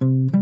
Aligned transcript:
Thank 0.00 0.32
you. 0.34 0.37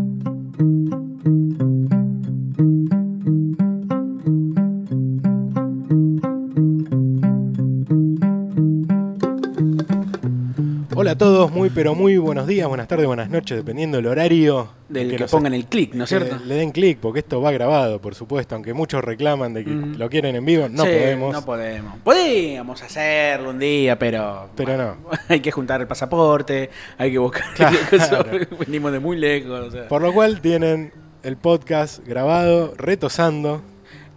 Muy 11.57 11.69
pero 11.71 11.95
muy 11.95 12.17
buenos 12.17 12.45
días, 12.47 12.67
buenas 12.67 12.87
tardes, 12.87 13.07
buenas 13.07 13.29
noches, 13.29 13.57
dependiendo 13.57 13.97
del 13.97 14.07
horario. 14.07 14.69
Del 14.89 15.15
que, 15.17 15.25
pongan 15.25 15.53
el 15.53 15.65
clic, 15.65 15.93
¿no 15.95 16.03
es 16.05 16.09
cierto? 16.09 16.37
Le 16.45 16.55
den 16.55 16.71
clic, 16.71 16.99
porque 16.99 17.19
esto 17.19 17.41
va 17.41 17.51
grabado, 17.51 17.99
por 17.99 18.15
supuesto, 18.15 18.55
aunque 18.55 18.73
muchos 18.73 19.03
reclaman 19.03 19.53
de 19.53 19.65
que 19.65 19.71
Mm. 19.71 19.95
lo 19.97 20.09
quieren 20.09 20.35
en 20.35 20.45
vivo, 20.45 20.69
no 20.69 20.83
Sí, 20.83 20.89
podemos. 20.89 21.33
No 21.33 21.45
podemos. 21.45 21.99
Podíamos 22.03 22.81
hacerlo 22.83 23.49
un 23.49 23.59
día, 23.59 23.97
pero. 23.99 24.49
Pero 24.55 24.77
no. 24.77 24.97
Hay 25.27 25.39
que 25.41 25.51
juntar 25.51 25.81
el 25.81 25.87
pasaporte, 25.87 26.69
hay 26.97 27.11
que 27.11 27.17
buscar. 27.17 27.45
Claro. 27.55 28.29
Venimos 28.59 28.91
de 28.91 28.99
muy 28.99 29.17
lejos. 29.17 29.59
o 29.67 29.71
sea. 29.71 29.87
Por 29.87 30.01
lo 30.01 30.13
cual 30.13 30.39
tienen 30.41 30.93
el 31.23 31.35
podcast 31.37 32.05
grabado, 32.07 32.73
retosando. 32.77 33.61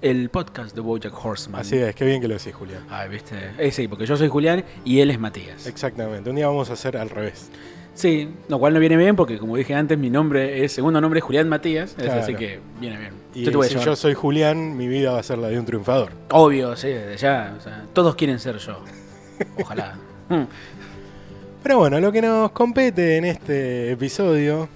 El 0.02 0.30
podcast 0.30 0.74
de 0.74 0.80
Bojack 0.80 1.12
Horseman. 1.24 1.60
Así 1.60 1.76
es, 1.76 1.94
qué 1.94 2.06
bien 2.06 2.22
que 2.22 2.28
lo 2.28 2.34
decís, 2.34 2.54
Julián. 2.54 2.84
Ay, 2.88 3.08
viste. 3.10 3.34
Eh, 3.58 3.70
sí, 3.70 3.86
porque 3.86 4.06
yo 4.06 4.16
soy 4.16 4.28
Julián 4.28 4.64
y 4.84 5.00
él 5.00 5.10
es 5.10 5.18
Matías. 5.18 5.66
Exactamente, 5.66 6.30
un 6.30 6.36
día 6.36 6.46
vamos 6.46 6.70
a 6.70 6.72
hacer 6.72 6.96
al 6.96 7.10
revés. 7.10 7.50
Sí, 7.92 8.30
lo 8.48 8.58
cual 8.58 8.72
no 8.72 8.80
viene 8.80 8.96
bien 8.96 9.14
porque, 9.14 9.36
como 9.38 9.56
dije 9.56 9.74
antes, 9.74 9.98
mi 9.98 10.08
nombre 10.08 10.64
es, 10.64 10.72
segundo 10.72 11.02
nombre 11.02 11.18
es 11.18 11.24
Julián 11.24 11.50
Matías, 11.50 11.94
Claro. 11.98 12.22
así 12.22 12.34
que 12.34 12.60
viene 12.80 12.96
bien. 12.98 13.12
Y 13.34 13.44
Yo 13.44 13.50
te 13.50 13.56
voy 13.58 13.66
a 13.66 13.70
si 13.70 13.78
yo 13.78 13.94
soy 13.94 14.14
Julián, 14.14 14.74
mi 14.76 14.88
vida 14.88 15.12
va 15.12 15.18
a 15.20 15.22
ser 15.22 15.36
la 15.36 15.48
de 15.48 15.58
un 15.58 15.66
triunfador. 15.66 16.12
Obvio, 16.30 16.74
sí, 16.76 16.88
desde 16.88 17.18
ya. 17.18 17.54
o 17.58 17.60
sea, 17.60 17.84
todos 17.92 18.14
quieren 18.14 18.38
ser 18.38 18.56
yo. 18.56 18.82
Ojalá. 19.60 19.98
Pero 21.62 21.78
bueno, 21.78 22.00
lo 22.00 22.10
que 22.10 22.22
nos 22.22 22.52
compete 22.52 23.18
en 23.18 23.26
este 23.26 23.90
episodio, 23.92 24.68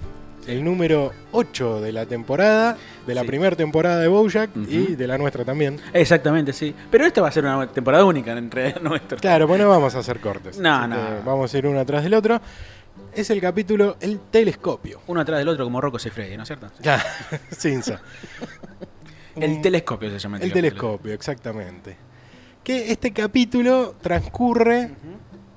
el 0.45 0.63
número 0.63 1.11
8 1.31 1.81
de 1.81 1.91
la 1.93 2.05
temporada, 2.05 2.77
de 3.05 3.15
la 3.15 3.21
Sí. 3.21 3.27
primera 3.27 3.55
temporada 3.55 3.99
de 3.99 4.07
Bojack 4.07 4.49
y 4.69 4.95
de 4.95 5.07
la 5.07 5.17
nuestra 5.17 5.43
también. 5.45 5.79
Exactamente, 5.93 6.53
sí. 6.53 6.73
Pero 6.89 7.05
esta 7.05 7.21
va 7.21 7.27
a 7.27 7.31
ser 7.31 7.43
una 7.45 7.67
temporada 7.67 8.03
única 8.05 8.31
entre 8.37 8.73
nuestros. 8.81 9.21
Claro, 9.21 9.47
pues 9.47 9.59
no 9.59 9.69
vamos 9.69 9.93
a 9.95 9.99
hacer 9.99 10.19
cortes. 10.19 10.57
No, 10.59 10.87
no. 10.87 10.97
Vamos 11.25 11.53
a 11.53 11.57
ir 11.57 11.67
uno 11.67 11.79
atrás 11.79 12.03
del 12.03 12.13
otro. 12.13 12.41
Es 13.13 13.29
el 13.29 13.41
capítulo 13.41 13.97
El 13.99 14.19
Telescopio. 14.31 15.01
Uno 15.07 15.21
atrás 15.21 15.39
del 15.39 15.47
otro, 15.49 15.63
como 15.65 15.79
Rocco 15.81 15.99
Freddy, 15.99 16.35
¿no 16.37 16.43
es 16.43 16.47
cierto? 16.47 16.67
Claro, 16.81 17.03
Cinza. 17.51 17.99
El 19.35 19.61
telescopio 19.61 20.09
se 20.11 20.19
llama. 20.19 20.37
El 20.37 20.43
capítulo. 20.43 20.61
telescopio, 20.61 21.13
exactamente. 21.13 21.97
Que 22.63 22.91
este 22.91 23.11
capítulo 23.11 23.95
transcurre 24.01 24.91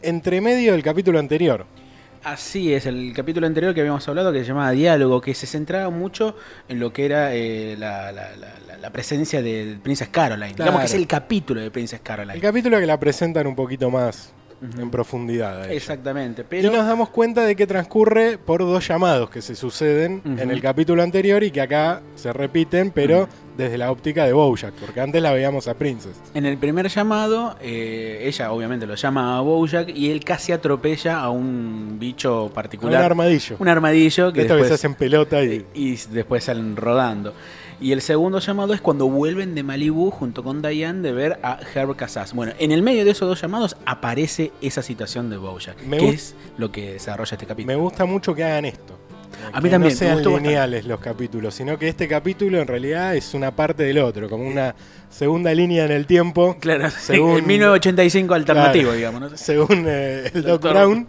entre 0.03 0.41
medio 0.41 0.73
del 0.73 0.83
capítulo 0.83 1.19
anterior. 1.19 1.65
Así 2.25 2.75
es, 2.75 2.87
el 2.87 3.13
capítulo 3.15 3.47
anterior 3.47 3.73
que 3.75 3.81
habíamos 3.81 4.07
hablado 4.09 4.33
que 4.33 4.41
se 4.41 4.47
llamaba 4.47 4.71
Diálogo, 4.73 5.21
que 5.21 5.35
se 5.35 5.47
centraba 5.47 5.89
mucho 5.91 6.37
en 6.69 6.81
lo 6.81 6.93
que 6.93 7.05
era 7.07 7.35
eh, 7.35 7.77
la, 7.79 8.11
la- 8.13 8.35
la- 8.37 8.77
la- 8.81 8.91
presencia 8.91 9.41
de 9.43 9.79
Princess 9.83 10.09
Caroline. 10.09 10.55
Claro. 10.55 10.71
Digamos 10.73 10.81
que 10.81 10.87
es 10.97 11.01
el 11.01 11.07
capítulo 11.07 11.61
de 11.61 11.71
Princess 11.71 12.01
Caroline. 12.01 12.35
El 12.35 12.41
capítulo 12.41 12.79
que 12.81 12.87
la 12.87 12.99
presentan 12.99 13.47
un 13.47 13.55
poquito 13.55 13.91
más 13.91 14.33
En 14.61 14.91
profundidad. 14.91 15.71
Exactamente, 15.71 16.45
Y 16.51 16.63
nos 16.65 16.87
damos 16.87 17.11
cuenta 17.11 17.45
de 17.45 17.55
que 17.55 17.67
transcurre 17.67 18.39
por 18.39 18.61
dos 18.61 18.87
llamados 18.87 19.31
que 19.31 19.41
se 19.41 19.55
suceden 19.55 20.23
en 20.25 20.51
el 20.51 20.61
capítulo 20.61 21.03
anterior 21.03 21.43
y 21.45 21.51
que 21.51 21.61
acá 21.61 22.03
se 22.17 22.33
repiten, 22.33 22.91
pero 22.91 23.29
desde 23.57 23.77
la 23.77 23.91
óptica 23.91 24.25
de 24.25 24.33
Bojack, 24.33 24.73
porque 24.75 25.01
antes 25.01 25.21
la 25.21 25.33
veíamos 25.33 25.67
a 25.67 25.75
Princess. 25.75 26.17
en 26.33 26.47
el 26.47 26.59
primer 26.59 26.89
llamado, 26.89 27.57
eh, 27.61 28.23
ella 28.23 28.53
obviamente 28.53 28.87
lo 28.87 28.95
llama 28.95 29.37
a 29.37 29.41
Bojack 29.41 29.89
y 29.89 30.11
él 30.11 30.25
casi 30.25 30.53
atropella 30.53 31.19
a 31.19 31.31
un 31.31 31.97
bicho 31.99 32.51
particular. 32.55 33.01
un 33.01 33.05
armadillo. 33.05 33.57
Un 33.59 33.69
armadillo 33.69 34.33
que 34.33 34.43
se 34.43 34.49
después, 34.49 34.71
hacen 34.71 34.95
pelota 34.95 35.43
y... 35.43 35.67
y 35.75 35.97
después 36.11 36.45
salen 36.45 36.77
rodando. 36.77 37.35
Y 37.81 37.93
el 37.93 38.03
segundo 38.03 38.41
llamado 38.41 38.75
es 38.75 38.81
cuando 38.81 39.09
vuelven 39.09 39.55
de 39.55 39.63
Malibu 39.63 40.11
junto 40.11 40.43
con 40.43 40.63
Diane 40.63 41.01
de 41.01 41.13
ver 41.13 41.39
a 41.45 41.61
Herb 41.75 41.95
Casas. 41.95 42.33
Bueno, 42.35 42.53
en 42.59 42.73
el 42.73 42.83
medio 42.83 43.05
de 43.05 43.13
esos 43.13 43.29
dos 43.29 43.41
llamados 43.41 43.77
aparece 43.87 44.51
esa 44.61 44.83
situación 44.83 45.31
de 45.31 45.37
Bojack, 45.37 45.81
Me 45.85 45.99
que 45.99 46.09
es 46.09 46.35
lo 46.57 46.73
que 46.73 46.95
desarrolla 46.95 47.35
este 47.37 47.47
Me 47.47 47.49
también. 47.55 47.79
gusta 47.79 48.05
mucho 48.05 48.35
que 48.35 48.43
hagan 48.43 48.65
esto. 48.65 48.99
A 49.53 49.59
Que 49.59 49.63
mí 49.63 49.71
también, 49.71 49.81
No 49.81 49.85
me 49.85 49.91
sean 49.95 50.17
bastante. 50.17 50.41
lineales 50.41 50.85
los 50.87 50.99
capítulos, 50.99 51.55
sino 51.55 51.79
que 51.79 51.89
este 51.89 52.09
capítulo 52.09 52.59
en 52.61 52.67
realidad 52.67 53.15
es 53.15 53.33
una 53.35 53.55
parte 53.55 53.85
del 53.85 53.99
otro, 53.99 54.29
como 54.29 54.45
una 54.49 54.75
segunda 55.09 55.55
línea 55.55 55.85
en 55.85 55.93
el 55.93 56.07
tiempo, 56.07 56.57
Claro, 56.59 56.91
Según- 57.01 57.39
en 57.39 57.47
1985 57.47 58.35
alternativo, 58.35 58.85
Claro. 58.91 58.97
digamos. 58.97 59.21
¿no? 59.31 59.37
según 59.37 59.85
eh, 59.87 60.31
el 60.35 60.43
Doc 60.43 60.63
Doctor. 60.63 60.73
Brown. 60.73 61.07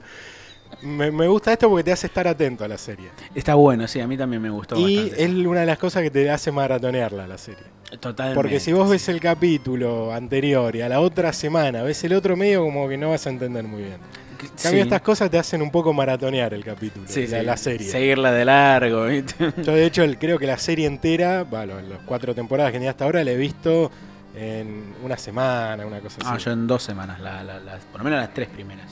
Me, 0.82 1.12
me 1.12 1.28
gusta 1.28 1.52
esto 1.52 1.68
porque 1.70 1.84
te 1.84 1.92
hace 1.92 2.08
estar 2.08 2.28
atento 2.28 2.64
a 2.64 2.68
la 2.68 2.78
serie. 2.78 3.10
Está 3.36 3.56
bueno, 3.56 3.88
sí, 3.88 4.00
a 4.00 4.08
mí 4.08 4.18
también 4.18 4.42
me 4.42 4.50
gustó 4.50 4.76
Y 4.78 4.96
bastante. 4.98 5.24
es 5.26 5.30
una 5.46 5.60
de 5.62 5.66
las 5.66 5.78
cosas 5.78 6.04
que 6.04 6.10
te 6.12 6.30
hace 6.30 6.52
maratonearla 6.52 7.28
la 7.28 7.38
serie. 7.38 7.64
Totalmente. 8.00 8.36
Porque 8.36 8.60
si 8.60 8.72
vos 8.72 8.90
ves 8.90 9.10
el 9.10 9.20
capítulo 9.20 10.14
anterior 10.14 10.76
y 10.76 10.82
a 10.82 10.88
la 10.90 11.02
otra 11.02 11.34
semana 11.34 11.84
ves 11.84 12.04
el 12.06 12.14
otro 12.14 12.38
medio, 12.38 12.64
como 12.64 12.88
que 12.88 12.98
no 12.98 13.10
vas 13.10 13.26
a 13.28 13.30
entender 13.30 13.64
muy 13.66 13.82
bien. 13.84 13.98
En 14.42 14.48
cambio, 14.48 14.56
Sí. 14.72 14.78
estas 14.80 15.02
cosas 15.02 15.30
te 15.30 15.38
hacen 15.38 15.62
un 15.62 15.70
poco 15.70 15.92
maratonear 15.92 16.54
el 16.54 16.64
capítulo, 16.64 17.06
Sí, 17.10 17.28
la, 17.28 17.58
serie. 17.58 17.90
Seguirla 17.90 18.32
de 18.32 18.46
largo, 18.46 19.06
¿viste? 19.08 19.52
Yo, 19.62 19.74
de 19.74 19.86
hecho, 19.86 20.04
el- 20.04 20.18
creo 20.18 20.40
que 20.40 20.48
la 20.48 20.58
serie 20.58 20.88
entera, 20.88 21.44
bueno, 21.44 21.74
las 21.82 22.00
cuatro 22.06 22.34
temporadas 22.34 22.72
que 22.72 22.78
tenía 22.78 22.92
hasta 22.92 23.04
ahora, 23.04 23.22
la 23.26 23.32
he 23.32 23.36
visto 23.38 23.92
en 24.34 24.94
una 25.04 25.18
semana, 25.18 25.86
una 25.86 26.00
cosa 26.00 26.20
Ah, 26.24 26.36
así. 26.36 26.46
yo 26.46 26.52
en 26.52 26.68
dos 26.68 26.82
semanas, 26.84 27.20
la- 27.20 27.44
la- 27.44 27.60
las- 27.60 27.84
por 27.86 28.00
lo 28.00 28.06
menos 28.06 28.20
las 28.22 28.34
tres 28.34 28.48
primeras. 28.48 28.86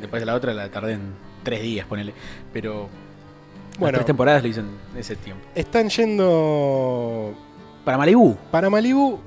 Después 0.00 0.20
de 0.20 0.26
la 0.26 0.34
otra 0.34 0.52
la 0.54 0.68
tardé 0.70 0.92
en 0.94 1.00
tres 1.42 1.62
días, 1.62 1.86
ponele. 1.86 2.12
Pero 2.52 2.88
Bueno. 3.78 3.92
las 3.92 4.00
tres 4.00 4.06
temporadas 4.06 4.42
lo 4.42 4.48
hice 4.48 4.60
en 4.60 4.68
ese 4.96 5.16
tiempo. 5.16 5.42
están 5.54 5.88
yendo 5.88 7.34
Para 7.84 7.98
Malibu. 7.98 8.36
para 8.50 8.70
Malibu, 8.70 9.18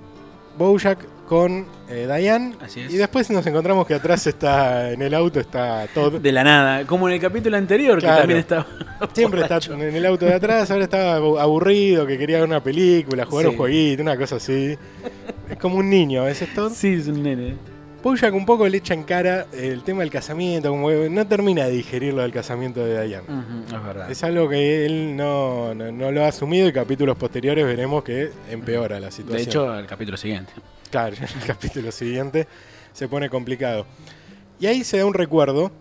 Bojack 0.58 1.00
con 1.28 1.66
eh, 1.90 2.08
Diane. 2.08 2.54
Así 2.62 2.82
es. 2.82 2.94
Y 2.94 2.98
después 2.98 3.30
nos 3.32 3.46
encontramos 3.48 3.86
que 3.88 3.96
atrás 3.96 4.26
está, 4.28 4.92
en 4.92 5.02
el 5.02 5.14
auto 5.14 5.40
está 5.40 5.88
Todd. 5.94 6.20
De 6.22 6.32
la 6.32 6.44
nada, 6.44 6.86
como 6.86 7.08
en 7.10 7.16
el 7.16 7.20
capítulo 7.20 7.58
anterior, 7.58 8.00
Claro. 8.00 8.16
que 8.16 8.20
también 8.22 8.40
estaba. 8.40 8.66
Siempre 9.14 9.42
está 9.42 9.58
en 9.74 9.82
el 9.96 10.06
auto 10.06 10.26
de 10.26 10.36
atrás, 10.36 10.70
ahora 10.72 10.84
estaba 10.86 11.16
abu- 11.18 11.38
aburrido, 11.40 12.06
que 12.06 12.18
quería 12.18 12.38
ver 12.40 12.48
una 12.48 12.64
película, 12.64 13.26
jugar 13.26 13.46
Sí. 13.46 13.52
un 13.52 13.58
jueguito, 13.58 14.02
una 14.04 14.16
cosa 14.18 14.36
así. 14.38 14.78
Es 15.50 15.58
como 15.58 15.78
un 15.78 15.90
niño 15.90 16.22
a 16.22 16.26
veces 16.26 16.54
Todd. 16.54 16.72
Sí, 16.74 16.94
es 16.94 17.08
un 17.08 17.22
nene. 17.24 17.56
Bojack 18.06 18.36
un 18.36 18.46
poco 18.46 18.68
le 18.70 18.78
echa 18.78 18.94
en 18.94 19.02
cara 19.04 19.48
el 19.52 19.82
tema 19.82 20.02
del 20.02 20.12
casamiento, 20.12 20.70
como 20.70 20.90
que 20.90 21.10
no 21.10 21.26
termina 21.26 21.66
de 21.66 21.72
digerir 21.72 22.14
lo 22.14 22.22
del 22.22 22.32
casamiento 22.32 22.86
de 22.86 23.04
Diane. 23.08 23.26
Es 23.66 23.84
verdad. 23.84 24.12
Es 24.12 24.24
algo 24.24 24.48
que 24.48 24.86
él 24.86 25.16
no, 25.18 25.74
no- 25.74 25.92
no 25.92 26.12
lo 26.12 26.24
ha 26.24 26.28
asumido 26.28 26.68
y 26.68 26.72
capítulos 26.72 27.18
posteriores 27.18 27.66
veremos 27.66 28.04
que 28.04 28.32
empeora 28.52 29.00
la 29.00 29.08
de 29.08 29.12
situación. 29.12 29.48
hecho, 29.50 29.80
el 29.80 29.88
capítulo 29.88 30.18
siguiente. 30.18 30.54
claro, 30.92 31.16
el 31.42 31.48
capítulo 31.48 31.92
siguiente 31.92 32.48
se 32.94 33.08
pone 33.08 33.28
complicado. 33.28 33.88
Y 34.60 34.68
ahí 34.68 34.84
se 34.84 35.00
da 35.00 35.06
un 35.08 35.16
recuerdo, 35.16 35.72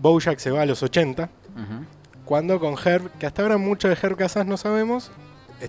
Bojack 0.00 0.38
se 0.38 0.50
va 0.50 0.60
a 0.60 0.66
los 0.66 0.82
80, 0.82 1.24
ujú. 1.54 1.84
cuando 2.26 2.60
con 2.60 2.74
Herb, 2.84 3.10
que 3.18 3.24
hasta 3.24 3.40
ahora 3.40 3.56
mucho 3.56 3.88
de 3.88 3.96
Herb 4.00 4.16
Casas 4.18 4.44
no 4.44 4.58
sabemos, 4.58 5.10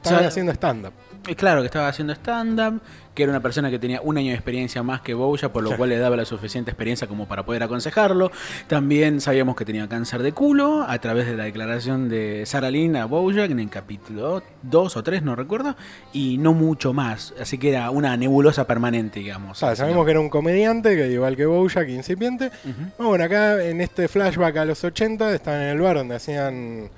sea, 0.03 0.27
haciendo 0.27 0.51
stand-up. 0.51 0.93
Y 1.27 1.33
claro, 1.35 1.61
que 1.61 1.65
estaba 1.67 1.87
haciendo 1.87 2.13
stand-up, 2.13 2.81
que 3.15 3.23
era 3.23 3.31
una 3.31 3.41
persona 3.41 3.71
que 3.71 3.79
tenía 3.79 3.99
un 4.01 4.17
año 4.17 4.27
de 4.29 4.35
experiencia 4.35 4.83
más 4.83 5.01
que 5.01 5.13
Boya, 5.15 5.51
por 5.51 5.63
lo 5.63 5.69
Claro. 5.69 5.77
cual 5.79 5.89
le 5.89 5.97
daba 5.97 6.15
la 6.17 6.25
suficiente 6.25 6.69
experiencia 6.69 7.07
como 7.07 7.27
para 7.27 7.43
poder 7.45 7.63
aconsejarlo. 7.63 8.31
También 8.67 9.21
sabíamos 9.21 9.55
que 9.55 9.65
tenía 9.65 9.87
cáncer 9.89 10.21
de 10.21 10.33
culo, 10.33 10.83
a 10.87 10.99
través 10.99 11.25
de 11.25 11.35
la 11.35 11.45
declaración 11.45 12.09
de 12.09 12.43
Sarah 12.45 12.69
Lynn 12.69 12.95
a 12.97 13.05
Bojack 13.05 13.49
en 13.49 13.59
el 13.59 13.69
capítulo 13.69 14.43
2 14.63 14.97
o 14.97 15.03
3, 15.03 15.23
no 15.23 15.35
recuerdo, 15.35 15.75
y 16.13 16.37
no 16.37 16.53
mucho 16.53 16.93
más. 16.93 17.33
Así 17.41 17.57
que 17.57 17.69
era 17.69 17.89
una 17.89 18.15
nebulosa 18.17 18.67
permanente, 18.67 19.19
digamos. 19.21 19.57
Sea, 19.57 19.75
sabemos 19.75 20.05
que 20.05 20.11
era 20.11 20.19
un 20.19 20.29
comediante, 20.29 20.95
que 20.95 21.07
igual 21.07 21.35
que 21.35 21.45
Bojack, 21.47 21.87
incipiente. 21.89 22.51
Ujú. 22.97 23.07
Bueno, 23.09 23.23
acá 23.23 23.63
en 23.63 23.81
este 23.81 24.07
flashback 24.07 24.57
a 24.57 24.65
los 24.65 24.83
80, 24.83 25.33
estaban 25.33 25.61
en 25.61 25.69
el 25.69 25.79
bar 25.81 25.95
donde 25.97 26.15
hacían 26.15 26.89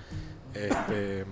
este, 0.54 1.24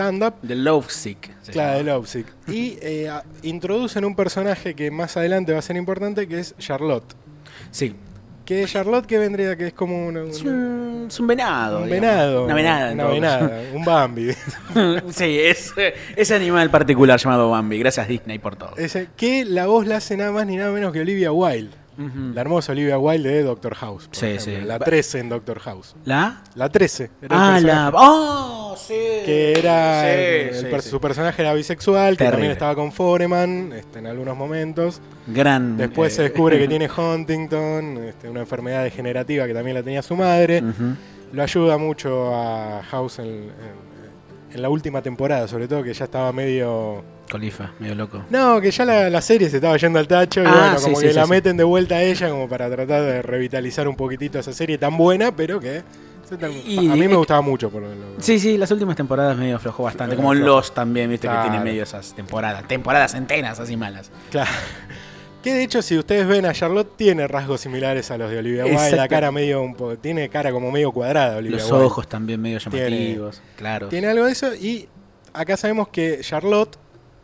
stand-up. 0.00 0.34
The 0.46 0.54
Love 0.56 0.90
Sick. 0.90 1.30
se 1.42 1.52
Claro, 1.52 1.78
de. 1.78 1.84
Lovesick. 1.84 2.26
Y 2.48 2.78
eh, 2.82 3.10
introducen 3.42 4.04
un 4.04 4.14
personaje 4.16 4.74
que 4.74 4.90
más 4.90 5.16
adelante 5.16 5.52
va 5.52 5.58
a 5.58 5.62
ser 5.62 5.76
importante, 5.76 6.26
que 6.28 6.38
es 6.40 6.54
Charlotte. 6.58 7.14
Sí. 7.70 7.94
Que 8.44 8.64
Charlotte 8.66 9.06
que 9.06 9.16
vendría, 9.18 9.54
que 9.56 9.68
es 9.68 9.72
como 9.72 10.06
una- 10.08 10.24
Es 10.24 10.42
una- 10.42 10.50
un, 10.52 11.06
es 11.08 11.20
un 11.20 11.26
venado. 11.28 11.82
un 11.82 11.84
digamos. 11.84 12.00
venado. 12.10 12.44
Una 12.46 12.54
venada. 12.54 12.88
en 12.90 13.00
Una 13.00 13.08
venada, 13.08 13.60
un 13.74 13.84
Bambi. 13.84 14.32
sí, 15.10 15.38
es, 15.40 15.72
ese 16.16 16.34
animal 16.34 16.68
particular 16.68 17.20
llamado 17.20 17.50
Bambi. 17.50 17.78
Gracias 17.78 18.08
Disney 18.08 18.40
por 18.40 18.56
todo. 18.56 18.76
Ese, 18.76 19.06
que 19.16 19.44
la 19.44 19.66
voz 19.66 19.86
la 19.86 19.98
hace 19.98 20.16
nada 20.16 20.32
más 20.32 20.46
ni 20.46 20.56
nada 20.56 20.72
menos 20.72 20.92
que 20.92 21.00
Olivia 21.00 21.30
Wilde. 21.30 21.78
La 22.34 22.40
hermosa 22.40 22.72
Olivia 22.72 22.96
Wilde 22.98 23.28
de 23.28 23.42
Doctor 23.42 23.74
House. 23.74 24.06
por 24.08 24.16
Sí, 24.16 24.26
ejemplo. 24.26 24.60
sí. 24.62 24.66
La 24.66 24.78
13 24.78 25.18
en 25.18 25.28
Doctor 25.28 25.58
House. 25.60 25.94
¿La? 26.06 26.42
La 26.54 26.70
13. 26.70 27.10
era 27.20 27.56
Ah, 27.56 27.60
la. 27.60 27.92
¡Oh! 27.94 28.59
Sí. 28.76 28.94
que 29.24 29.52
era 29.58 30.02
Sí, 30.02 30.08
el 30.10 30.54
sí, 30.54 30.66
per- 30.66 30.82
sí. 30.82 30.88
su 30.90 31.00
personaje 31.00 31.42
era 31.42 31.52
bisexual, 31.54 32.16
que 32.16 32.24
también 32.24 32.52
estaba 32.52 32.74
con 32.74 32.92
Foreman 32.92 33.72
este, 33.74 33.98
en 34.00 34.06
algunos 34.06 34.36
momentos. 34.36 35.00
Gran. 35.26 35.76
Después 35.76 36.12
eh, 36.12 36.16
se 36.16 36.22
descubre 36.22 36.58
que 36.58 36.68
tiene 36.68 36.88
Huntington, 36.90 37.98
este, 38.04 38.28
una 38.28 38.40
enfermedad 38.40 38.82
degenerativa 38.84 39.46
que 39.46 39.54
también 39.54 39.74
la 39.76 39.82
tenía 39.82 40.02
su 40.02 40.16
madre. 40.16 40.62
Lo 41.32 41.42
ayuda 41.42 41.78
mucho 41.78 42.34
a 42.34 42.82
House 42.90 43.18
en, 43.20 43.26
en- 43.26 43.90
en 44.52 44.62
la 44.62 44.68
última 44.68 45.00
temporada, 45.00 45.46
sobre 45.46 45.68
todo 45.68 45.82
que 45.84 45.92
ya 45.94 46.06
estaba 46.06 46.32
medio... 46.32 47.04
Colifa, 47.30 47.70
medio 47.78 47.94
loco. 47.94 48.24
No, 48.30 48.60
que 48.60 48.72
ya 48.72 48.84
la, 48.84 49.08
la 49.08 49.20
serie 49.22 49.48
se 49.48 49.58
estaba 49.58 49.76
yendo 49.76 50.00
al 50.00 50.08
tacho 50.08 50.42
y 50.42 50.46
Ah, 50.46 50.50
bueno, 50.50 50.78
sí, 50.78 50.84
como 50.86 50.96
sí, 50.96 51.02
que 51.06 51.10
sí, 51.12 51.16
la 51.16 51.24
sí. 51.26 51.30
meten 51.30 51.56
de 51.56 51.62
vuelta 51.62 51.94
a 51.94 52.02
ella 52.02 52.28
como 52.30 52.48
para 52.48 52.68
tratar 52.68 53.00
de 53.02 53.22
revitalizar 53.22 53.86
un 53.86 53.94
poquitito 53.94 54.40
esa 54.40 54.52
serie 54.52 54.76
tan 54.76 54.96
buena, 54.96 55.30
pero 55.36 55.60
que 55.60 55.82
Y- 56.66 56.88
a 56.88 56.94
mí 56.96 57.08
me 57.08 57.14
gustaba 57.16 57.40
mucho. 57.40 57.70
Por 57.70 57.82
lo, 57.82 57.88
Sí, 58.18 58.38
sí, 58.38 58.56
las 58.58 58.70
últimas 58.70 58.96
temporadas 58.96 59.36
medio 59.36 59.56
aflojó 59.56 59.82
bastante. 59.84 60.16
Como 60.16 60.32
Los 60.34 60.72
también, 60.74 61.10
viste, 61.10 61.26
Claro. 61.26 61.44
que 61.44 61.50
tiene 61.50 61.64
medio 61.64 61.82
esas 61.82 62.14
temporadas. 62.14 62.66
Temporadas 62.68 63.14
enteras 63.14 63.58
así 63.60 63.76
malas. 63.76 64.10
Claro. 64.30 64.50
Que 65.42 65.54
de 65.54 65.62
hecho, 65.62 65.80
si 65.80 65.96
ustedes 65.96 66.26
ven 66.26 66.44
a 66.44 66.52
Charlotte, 66.52 66.98
tiene 66.98 67.26
rasgos 67.26 67.62
similares 67.62 68.10
a 68.10 68.18
los 68.18 68.30
de 68.30 68.36
Olivia 68.36 68.66
Wilde. 68.66 68.94
La 68.94 69.08
cara 69.08 69.32
medio 69.32 69.62
un 69.62 69.74
po- 69.74 69.96
tiene 69.96 70.28
cara 70.28 70.52
como 70.52 70.70
medio 70.70 70.92
cuadrada, 70.92 71.38
Olivia 71.38 71.56
Los 71.56 71.70
Wilde. 71.70 71.86
ojos 71.86 72.06
también 72.10 72.42
medio 72.42 72.58
llamativos. 72.58 73.40
Claro. 73.56 73.88
Tiene 73.88 74.08
algo 74.08 74.26
de 74.26 74.32
eso. 74.32 74.54
Y 74.54 74.86
acá 75.32 75.56
sabemos 75.56 75.88
que 75.88 76.18
Charlotte 76.20 76.76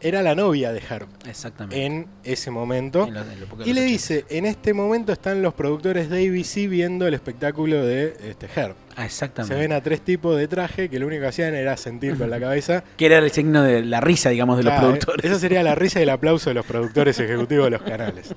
era 0.07 0.23
la 0.23 0.35
novia 0.35 0.73
de 0.73 0.81
Herb 0.89 1.09
Exactamente. 1.29 1.85
en 1.85 2.07
ese 2.25 2.51
momento. 2.51 3.07
En 3.07 3.15
lo- 3.15 3.21
en 3.23 3.41
lo 3.41 3.47
poco 3.47 3.65
de 3.65 3.71
Y 3.71 3.73
le 3.73 3.81
80. 3.83 3.93
dice, 3.93 4.25
en 4.29 4.47
este 4.47 4.73
momento 4.75 5.13
están 5.13 5.43
los 5.43 5.55
productores 5.55 6.09
de 6.11 6.27
ABC 6.29 6.69
viendo 6.69 7.07
el 7.07 7.15
espectáculo 7.15 7.85
de 7.85 8.17
este 8.29 8.49
Herb. 8.55 8.75
Ah, 8.93 9.01
Se 9.01 9.07
exactamente. 9.07 9.55
ven 9.57 9.73
a 9.73 9.83
tres 9.83 10.01
tipos 10.03 10.37
de 10.37 10.49
traje 10.49 10.89
que 10.89 10.99
lo 10.99 11.07
único 11.07 11.23
que 11.23 11.29
hacían 11.29 11.55
era 11.55 11.77
sentir 11.77 12.17
con 12.17 12.31
la 12.31 12.39
cabeza. 12.41 12.85
Que 12.97 13.07
era 13.07 13.19
el 13.19 13.31
signo 13.31 13.63
de 13.63 13.83
la 13.85 14.01
risa, 14.01 14.31
digamos, 14.31 14.57
de 14.59 14.63
los 14.65 14.73
Claro, 14.73 14.87
productores. 14.89 15.25
Esa 15.25 15.39
sería 15.39 15.63
la 15.63 15.75
risa 15.75 16.01
y 16.01 16.05
el 16.05 16.11
aplauso 16.11 16.51
de 16.51 16.55
los 16.55 16.67
productores 16.67 17.19
ejecutivos 17.21 17.65
de 17.67 17.71
los 17.71 17.83
canales. 17.83 18.35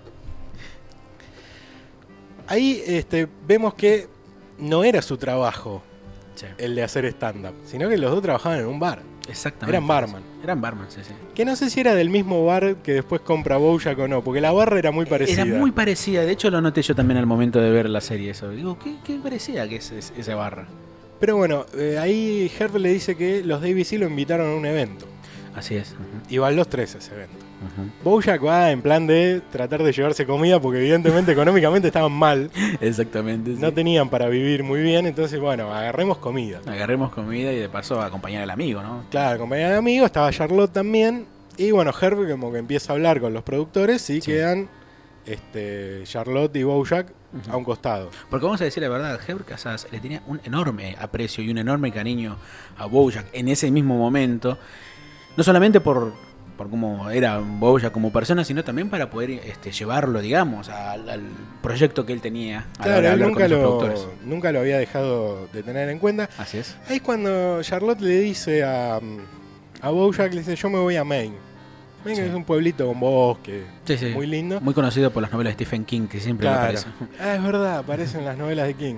Ahí 2.48 2.81
este, 2.88 3.27
vemos 3.48 3.74
que 3.75 4.07
no 4.57 4.83
era 4.83 5.01
su 5.01 5.18
trabajo 5.18 5.83
Sí, 6.36 6.45
el 6.57 6.74
de 6.74 6.83
hacer 6.83 7.06
stand-up, 7.06 7.54
sino 7.66 7.89
que 7.89 7.98
los 7.98 8.12
dos 8.12 8.21
trabajaban 8.21 8.60
en 8.60 8.66
un 8.66 8.80
bar. 8.80 9.01
Exactamente. 9.29 9.77
Eran 9.77 9.87
barman. 9.87 10.21
Eran 10.43 10.59
barman, 10.61 10.87
sí, 10.89 11.01
sí. 11.03 11.13
Que 11.33 11.45
no 11.45 11.55
sé 11.55 11.69
si 11.69 11.79
era 11.79 11.95
del 11.95 12.09
mismo 12.09 12.45
bar 12.45 12.77
que 12.83 12.93
después 12.93 13.21
compra 13.21 13.57
Bojack 13.57 13.97
o 13.99 14.07
no, 14.07 14.23
porque 14.23 14.41
la 14.41 14.51
barra 14.51 14.77
era 14.79 14.91
muy 14.91 15.05
parecida. 15.05 15.43
Era 15.43 15.59
muy 15.59 15.71
parecida. 15.71 16.21
De 16.23 16.31
hecho, 16.31 16.49
lo 16.49 16.59
noté 16.61 16.81
yo 16.81 16.95
también 16.95 17.17
al 17.17 17.25
momento 17.25 17.59
de 17.59 17.69
ver 17.71 17.89
la 17.89 18.01
serie. 18.01 18.31
Eso. 18.31 18.49
Digo, 18.51 18.77
¿qué, 18.79 18.95
qué 19.03 19.17
parecía 19.21 19.67
que 19.69 19.77
es, 19.77 19.91
es- 19.91 20.13
esa 20.17 20.35
barra? 20.35 20.67
Pero 21.19 21.35
bueno, 21.37 21.65
eh, 21.77 21.97
ahí 21.99 22.49
Herb 22.59 22.77
le 22.77 22.89
dice 22.93 23.15
que 23.17 23.43
los 23.43 23.61
ABC 23.61 23.93
lo 23.99 24.07
invitaron 24.07 24.49
a 24.51 24.55
un 24.55 24.65
evento. 24.65 25.05
Así 25.55 25.75
es. 25.75 25.91
Ujú, 25.91 26.33
Y 26.33 26.37
van 26.37 26.55
los 26.55 26.69
tres 26.69 26.95
a 26.95 26.99
ese 26.99 27.13
evento. 27.13 27.35
Bojack 28.03 28.44
va 28.45 28.71
en 28.71 28.81
plan 28.81 29.06
de 29.07 29.41
tratar 29.51 29.83
de 29.83 29.91
llevarse 29.91 30.25
comida 30.25 30.59
porque 30.59 30.79
evidentemente 30.79 31.31
económicamente 31.33 31.88
estaban 31.88 32.11
mal. 32.11 32.50
Exactamente. 32.81 33.56
sí. 33.56 33.61
No 33.61 33.73
tenían 33.73 34.09
para 34.09 34.27
vivir 34.29 34.63
muy 34.63 34.81
bien, 34.81 35.06
entonces 35.06 35.39
bueno, 35.39 35.73
agarremos 35.73 36.17
comida. 36.19 36.61
Agarremos 36.65 37.11
comida 37.11 37.51
y 37.51 37.57
de 37.57 37.69
paso 37.69 38.01
acompañar 38.01 38.44
al 38.44 38.50
amigo, 38.50 38.81
¿no? 38.81 39.03
Claro, 39.11 39.39
compañía 39.39 39.69
de 39.69 39.75
amigos, 39.77 40.06
estaba 40.07 40.31
Charlotte 40.31 40.71
también. 40.71 41.25
Y 41.57 41.71
bueno, 41.71 41.91
Herb 42.00 42.29
como 42.29 42.51
que 42.51 42.59
empieza 42.59 42.94
a 42.94 42.95
hablar 42.95 43.19
con 43.19 43.33
los 43.33 43.44
productores 43.44 44.09
y 44.09 44.21
Sí. 44.21 44.31
quedan 44.31 44.69
este, 45.25 46.01
Charlotte 46.06 46.56
y 46.56 46.63
Bojack 46.63 47.11
a 47.51 47.57
un 47.57 47.63
costado. 47.63 48.09
Porque 48.29 48.45
vamos 48.45 48.61
a 48.61 48.63
decir 48.63 48.81
la 48.81 48.89
verdad, 48.89 49.19
Herb 49.27 49.45
Casas 49.45 49.88
le 49.91 50.00
tenía 50.00 50.23
un 50.25 50.39
enorme 50.45 50.95
aprecio 51.00 51.44
y 51.44 51.50
un 51.51 51.57
enorme 51.59 51.91
cariño 51.91 52.38
a 52.77 52.85
Bojack 52.85 53.25
en 53.33 53.50
ese 53.50 53.69
mismo 53.69 53.97
momento. 53.97 54.57
No 55.38 55.44
solamente 55.44 55.79
por, 55.79 56.13
por 56.59 56.69
cómo 56.69 57.09
era 57.09 57.39
Bojack 57.39 57.94
como 57.94 58.11
persona, 58.11 58.44
sino 58.44 58.65
también 58.65 58.89
para 58.89 59.09
poder 59.09 59.29
este, 59.31 59.71
llevarlo, 59.71 60.19
digamos, 60.19 60.67
al, 60.67 61.09
al 61.09 61.21
proyecto 61.63 62.06
que 62.06 62.11
él 62.11 62.19
tenía. 62.19 62.65
a 62.77 62.83
Claro, 62.83 63.01
de 63.07 63.13
él 63.13 63.19
nunca 63.21 63.44
con 63.45 63.50
los 63.51 63.59
lo, 63.61 63.77
productores. 63.79 64.07
nunca 64.25 64.51
lo 64.51 64.59
había 64.59 64.77
dejado 64.77 65.47
de 65.53 65.63
tener 65.63 65.88
en 65.88 66.00
cuenta. 66.00 66.29
Así 66.38 66.57
es. 66.57 66.75
Ahí 66.89 66.97
es 66.97 67.01
cuando 67.01 67.63
Charlotte 67.63 68.01
le 68.01 68.19
dice 68.19 68.61
a, 68.65 69.00
a 69.81 69.89
Bojack, 69.89 70.33
le 70.33 70.39
dice, 70.39 70.56
yo 70.57 70.69
me 70.69 70.79
voy 70.79 70.97
a 70.97 71.06
Maine. 71.06 71.35
Maine 72.03 72.21
Sí. 72.23 72.27
es 72.29 72.35
un 72.35 72.44
pueblito 72.44 72.85
con 72.88 73.00
bosque, 73.00 73.63
Sí, 73.85 73.97
sí. 73.97 74.06
muy 74.07 74.27
lindo. 74.27 74.59
Muy 74.59 74.73
conocido 74.73 75.11
por 75.11 75.21
las 75.21 75.31
novelas 75.31 75.51
de 75.57 75.63
Stephen 75.65 75.85
King, 75.85 76.07
que 76.07 76.19
siempre 76.19 76.45
Claro. 76.45 76.59
me 76.61 76.67
parece. 76.67 76.88
Ah, 77.21 77.35
es 77.35 77.41
verdad, 77.44 77.77
aparecen 77.77 78.25
las 78.25 78.38
novelas 78.38 78.67
de 78.67 78.73
King. 78.73 78.95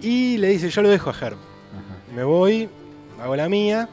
Y 0.00 0.36
le 0.38 0.48
dice, 0.50 0.70
yo 0.70 0.82
lo 0.82 0.88
dejo 0.88 1.10
a 1.10 1.14
Herb. 1.20 1.36
Me 2.14 2.22
voy, 2.22 2.68
hago 3.20 3.34
la 3.34 3.48
mía. 3.48 3.88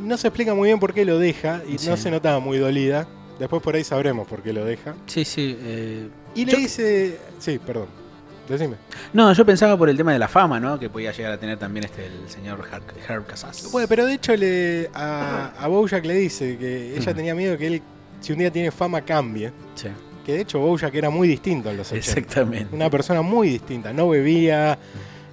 No 0.00 0.16
se 0.16 0.28
explica 0.28 0.54
muy 0.54 0.68
bien 0.68 0.78
por 0.80 0.92
qué 0.94 1.04
lo 1.04 1.18
deja 1.18 1.62
y 1.68 1.72
no 1.72 1.96
Sí. 1.96 2.02
se 2.04 2.10
notaba 2.10 2.40
muy 2.40 2.58
dolida. 2.58 3.06
Después 3.38 3.62
por 3.62 3.74
ahí 3.74 3.84
sabremos 3.84 4.26
por 4.28 4.42
qué 4.42 4.52
lo 4.52 4.64
deja. 4.64 4.94
Sí, 5.06 5.24
sí. 5.24 5.56
eh, 5.60 6.08
Y 6.34 6.44
le 6.44 6.52
Yo- 6.52 6.58
dice... 6.58 7.18
Sí, 7.38 7.58
perdón. 7.58 7.86
Decime. 8.48 8.76
No, 9.12 9.32
yo 9.32 9.46
pensaba 9.46 9.76
por 9.78 9.88
el 9.88 9.96
tema 9.96 10.12
de 10.12 10.18
la 10.18 10.26
fama, 10.28 10.58
¿no? 10.58 10.78
Que 10.78 10.90
podía 10.90 11.12
llegar 11.12 11.32
a 11.32 11.38
tener 11.38 11.56
también 11.58 11.84
este 11.84 12.06
el 12.06 12.28
señor 12.28 12.66
Herb, 12.72 12.82
Herb 13.08 13.26
Casas. 13.26 13.68
Bueno, 13.70 13.86
pero 13.88 14.04
de 14.06 14.14
hecho 14.14 14.34
le, 14.36 14.90
a, 14.92 15.52
a 15.58 15.68
Bojack 15.68 16.04
le 16.04 16.14
dice 16.14 16.58
que 16.58 16.96
ella 16.96 17.14
tenía 17.14 17.32
miedo 17.34 17.56
que 17.56 17.66
él, 17.68 17.82
si 18.20 18.32
un 18.32 18.40
día 18.40 18.50
tiene 18.50 18.70
fama, 18.72 19.02
cambie. 19.02 19.52
Sí, 19.76 19.86
Que 20.26 20.32
de 20.32 20.40
hecho 20.40 20.58
Bojack 20.58 20.92
era 20.96 21.10
muy 21.10 21.28
distinto 21.28 21.70
en 21.70 21.76
los 21.76 21.92
80. 21.92 21.98
exactamente. 22.10 22.74
Una 22.74 22.90
persona 22.90 23.22
muy 23.22 23.48
distinta. 23.50 23.92
No 23.92 24.08
bebía, 24.08 24.76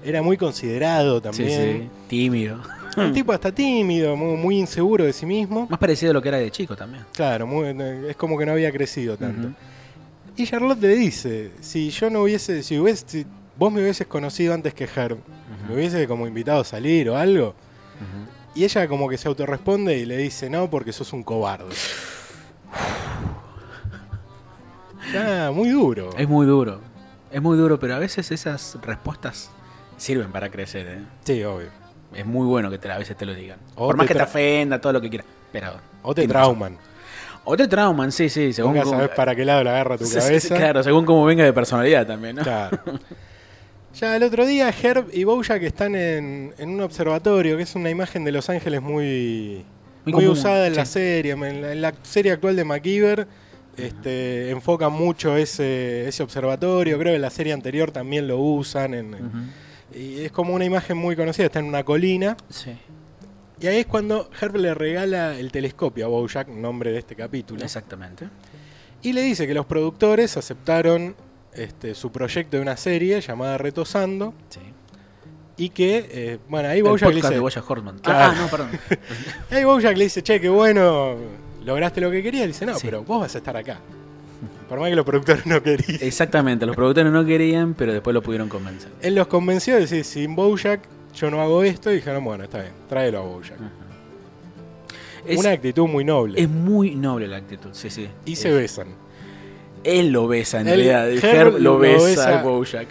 era 0.06 0.22
muy 0.22 0.38
considerado 0.38 1.18
Sí, 1.18 1.24
también. 1.24 1.82
sí. 1.82 1.90
Tímido. 2.08 2.62
Un 2.98 3.14
tipo 3.14 3.32
hasta 3.32 3.52
tímido, 3.52 4.16
muy, 4.16 4.36
muy 4.38 4.58
inseguro 4.60 5.06
de 5.06 5.14
sí 5.14 5.26
mismo. 5.26 5.68
Más 5.70 5.80
parecido 5.80 6.12
a 6.12 6.14
lo 6.14 6.22
que 6.22 6.30
era 6.30 6.38
de 6.38 6.50
chico 6.52 6.76
también. 6.76 7.06
Claro, 7.14 7.46
muy- 7.48 7.68
es 8.10 8.16
como 8.16 8.38
que 8.38 8.46
no 8.46 8.54
había 8.54 8.72
crecido 8.72 9.16
tanto. 9.18 9.50
Y 10.36 10.46
Charlotte 10.46 10.82
le 10.82 10.90
dice, 10.96 11.52
si 11.62 11.90
yo 11.90 12.10
no 12.10 12.22
hubiese, 12.24 12.62
si, 12.64 12.78
hubiese, 12.80 13.06
si 13.08 13.26
vos 13.58 13.72
me 13.72 13.82
hubieses 13.82 14.08
conocido 14.08 14.54
antes 14.54 14.74
que 14.74 14.84
Herb, 14.86 15.18
Ujú. 15.18 15.68
me 15.70 15.76
hubiese 15.76 16.08
como 16.08 16.28
invitado 16.28 16.62
a 16.62 16.64
salir 16.64 17.10
o 17.10 17.18
algo. 17.18 17.56
Y 18.56 18.64
ella 18.64 18.88
como 18.88 19.08
que 19.08 19.18
se 19.18 19.28
autorresponde 19.28 19.98
y 19.98 20.06
le 20.06 20.18
dice, 20.18 20.50
no, 20.50 20.70
porque 20.70 20.92
sos 20.92 21.14
un 21.14 21.24
cobarde. 21.24 21.74
Ya, 25.14 25.52
muy 25.54 25.70
duro. 25.70 26.10
Es 26.18 26.28
muy 26.28 26.46
duro. 26.46 26.82
Es 27.32 27.42
muy 27.42 27.58
duro, 27.58 27.80
pero 27.80 27.96
a 27.96 28.00
veces 28.00 28.30
esas 28.32 28.78
respuestas 28.82 29.50
sirven 29.98 30.32
para 30.32 30.50
crecer. 30.50 30.88
¿eh? 30.88 31.02
Sí, 31.24 31.44
obvio. 31.44 31.70
Es 32.14 32.26
muy 32.26 32.46
bueno 32.48 32.70
que 32.70 32.78
te, 32.78 32.90
a 32.92 32.98
veces 32.98 33.16
te 33.18 33.26
lo 33.26 33.34
digan. 33.34 33.60
O 33.76 33.88
Por 33.88 33.98
más 33.98 34.08
que 34.08 34.16
te 34.16 34.22
ofenda, 34.24 34.80
todo 34.80 34.94
lo 34.94 35.02
que 35.02 35.10
quieras. 35.10 35.28
Pero. 35.52 35.74
O 36.04 36.16
te 36.16 36.28
trauman. 36.28 36.74
razón. 36.74 36.88
O 37.46 37.56
te 37.56 37.68
trauman, 37.68 38.12
sí, 38.12 38.30
sí. 38.30 38.52
Según 38.54 38.74
Nunca 38.76 38.90
sabes 38.90 39.10
para 39.10 39.36
qué 39.36 39.46
lado 39.46 39.64
le 39.64 39.70
agarra 39.70 39.98
tu 39.98 40.06
Sí, 40.06 40.12
sí, 40.16 40.20
sí, 40.22 40.26
cabeza. 40.26 40.56
claro, 40.56 40.84
según 40.84 41.06
cómo 41.06 41.24
venga 41.26 41.44
de 41.44 41.54
personalidad 41.54 42.06
también, 42.08 42.38
¿no? 42.38 42.44
Claro. 42.44 42.80
Ya 44.00 44.16
el 44.16 44.22
otro 44.22 44.46
día 44.46 44.70
Herb 44.70 45.08
y 45.12 45.24
Bojack 45.24 45.64
están 45.64 45.96
en, 45.96 46.54
en 46.60 46.70
un 46.70 46.82
observatorio, 46.82 47.58
que 47.58 47.64
es 47.64 47.74
una 47.74 47.90
imagen 47.90 48.24
de 48.26 48.32
Los 48.32 48.48
Ángeles 48.48 48.80
muy, 48.80 49.66
Muy 50.06 50.14
muy, 50.14 50.24
común, 50.24 50.38
usada 50.38 50.68
en 50.68 50.76
la 50.76 50.86
serie. 50.86 51.32
En 51.32 51.62
la, 51.62 51.72
en 51.72 51.82
la 51.82 51.94
serie 52.04 52.32
actual 52.32 52.56
de 52.56 52.64
MacGyver 52.64 53.28
este, 53.76 54.52
enfocan 54.52 54.92
mucho 54.92 55.36
ese, 55.36 56.08
ese 56.08 56.22
observatorio. 56.22 57.00
Creo 57.00 57.14
que 57.14 57.16
en 57.16 57.22
la 57.22 57.32
serie 57.32 57.54
anterior 57.54 57.90
también 57.90 58.28
lo 58.28 58.38
usan. 58.38 58.94
en-. 58.94 59.16
Y 59.94 60.22
es 60.26 60.32
como 60.32 60.54
una 60.54 60.66
imagen 60.66 60.98
muy 60.98 61.16
conocida, 61.16 61.46
está 61.48 61.60
en 61.60 61.66
una 61.66 61.84
colina. 61.84 62.36
Sí, 62.50 62.72
Y 63.60 63.68
ahí 63.68 63.78
es 63.80 63.86
cuando 63.86 64.30
Herb 64.40 64.56
le 64.58 64.74
regala 64.74 65.38
el 65.40 65.52
telescopio 65.52 66.06
a 66.06 66.10
Bojack, 66.10 66.48
nombre 66.50 66.92
de 66.92 67.00
este 67.00 67.16
capítulo. 67.16 67.64
exactamente. 67.64 68.28
Y 69.02 69.14
le 69.14 69.22
dice 69.22 69.48
que 69.48 69.54
los 69.54 69.66
productores 69.66 70.38
aceptaron 70.38 71.16
este, 71.54 71.96
su 71.96 72.12
proyecto 72.12 72.58
de 72.58 72.62
una 72.64 72.78
serie 72.78 73.20
llamada 73.22 73.58
Retosando. 73.58 74.34
Sí. 74.50 74.60
Y 75.60 75.70
que, 75.70 76.08
eh, 76.12 76.40
bueno, 76.50 76.70
ahí 76.70 76.78
El 76.80 76.84
Bojack 76.84 77.10
le 77.10 77.16
de 77.22 77.22
dice, 77.30 77.40
Boya 77.40 77.64
Horseman. 77.68 78.00
Claro. 78.00 78.34
Ah, 78.36 78.42
no, 78.42 78.48
perdón. 78.48 78.70
ahí 79.52 79.64
Bojack 79.64 79.98
le 79.98 80.04
dice, 80.04 80.22
che, 80.22 80.40
qué 80.40 80.50
bueno, 80.50 81.16
lograste 81.64 82.00
lo 82.02 82.12
que 82.12 82.22
querías. 82.22 82.46
Dice, 82.48 82.66
no, 82.66 82.76
Sí. 82.76 82.82
pero 82.86 83.04
vos 83.04 83.22
vas 83.22 83.34
a 83.34 83.38
estar 83.40 83.58
acá. 83.58 83.80
Por 84.70 84.80
más 84.80 84.90
que 84.90 84.96
los 84.96 85.06
productores 85.06 85.46
no 85.46 85.62
querían. 85.64 86.00
Exactamente, 86.02 86.66
los 86.66 86.76
productores 86.76 87.12
no 87.12 87.26
querían, 87.26 87.74
pero 87.74 87.94
después 87.94 88.14
lo 88.14 88.22
pudieron 88.22 88.50
convencer. 88.50 88.92
Él 89.02 89.16
los 89.16 89.28
convenció 89.28 89.76
de 89.76 89.82
decir, 89.82 90.04
sin 90.04 90.36
Bojack 90.36 90.82
yo 91.16 91.32
no 91.32 91.42
hago 91.42 91.64
esto. 91.64 91.92
Y 91.92 91.96
dijeron, 91.96 92.24
bueno, 92.24 92.44
está 92.44 92.60
bien, 92.62 92.74
tráelo 92.90 93.20
a 93.20 93.22
Bojack. 93.22 93.58
Es, 95.26 95.40
Una 95.40 95.52
actitud 95.52 95.88
muy 95.88 96.04
noble. 96.06 96.40
es 96.42 96.48
muy 96.50 96.96
noble 96.96 97.28
la 97.28 97.38
actitud, 97.38 97.70
sí, 97.74 97.90
sí. 97.90 98.08
y 98.26 98.34
Es- 98.34 98.40
se 98.40 98.52
besan. 98.52 98.88
Él 99.84 100.10
lo 100.12 100.28
besa 100.28 100.60
en 100.60 100.66
realidad. 100.68 101.10
Herb 101.10 101.24
Herb 101.24 101.54
lo 101.54 101.60
lo 101.60 101.80
besa, 101.80 102.40
a 102.40 102.44
Bojack. 102.44 102.88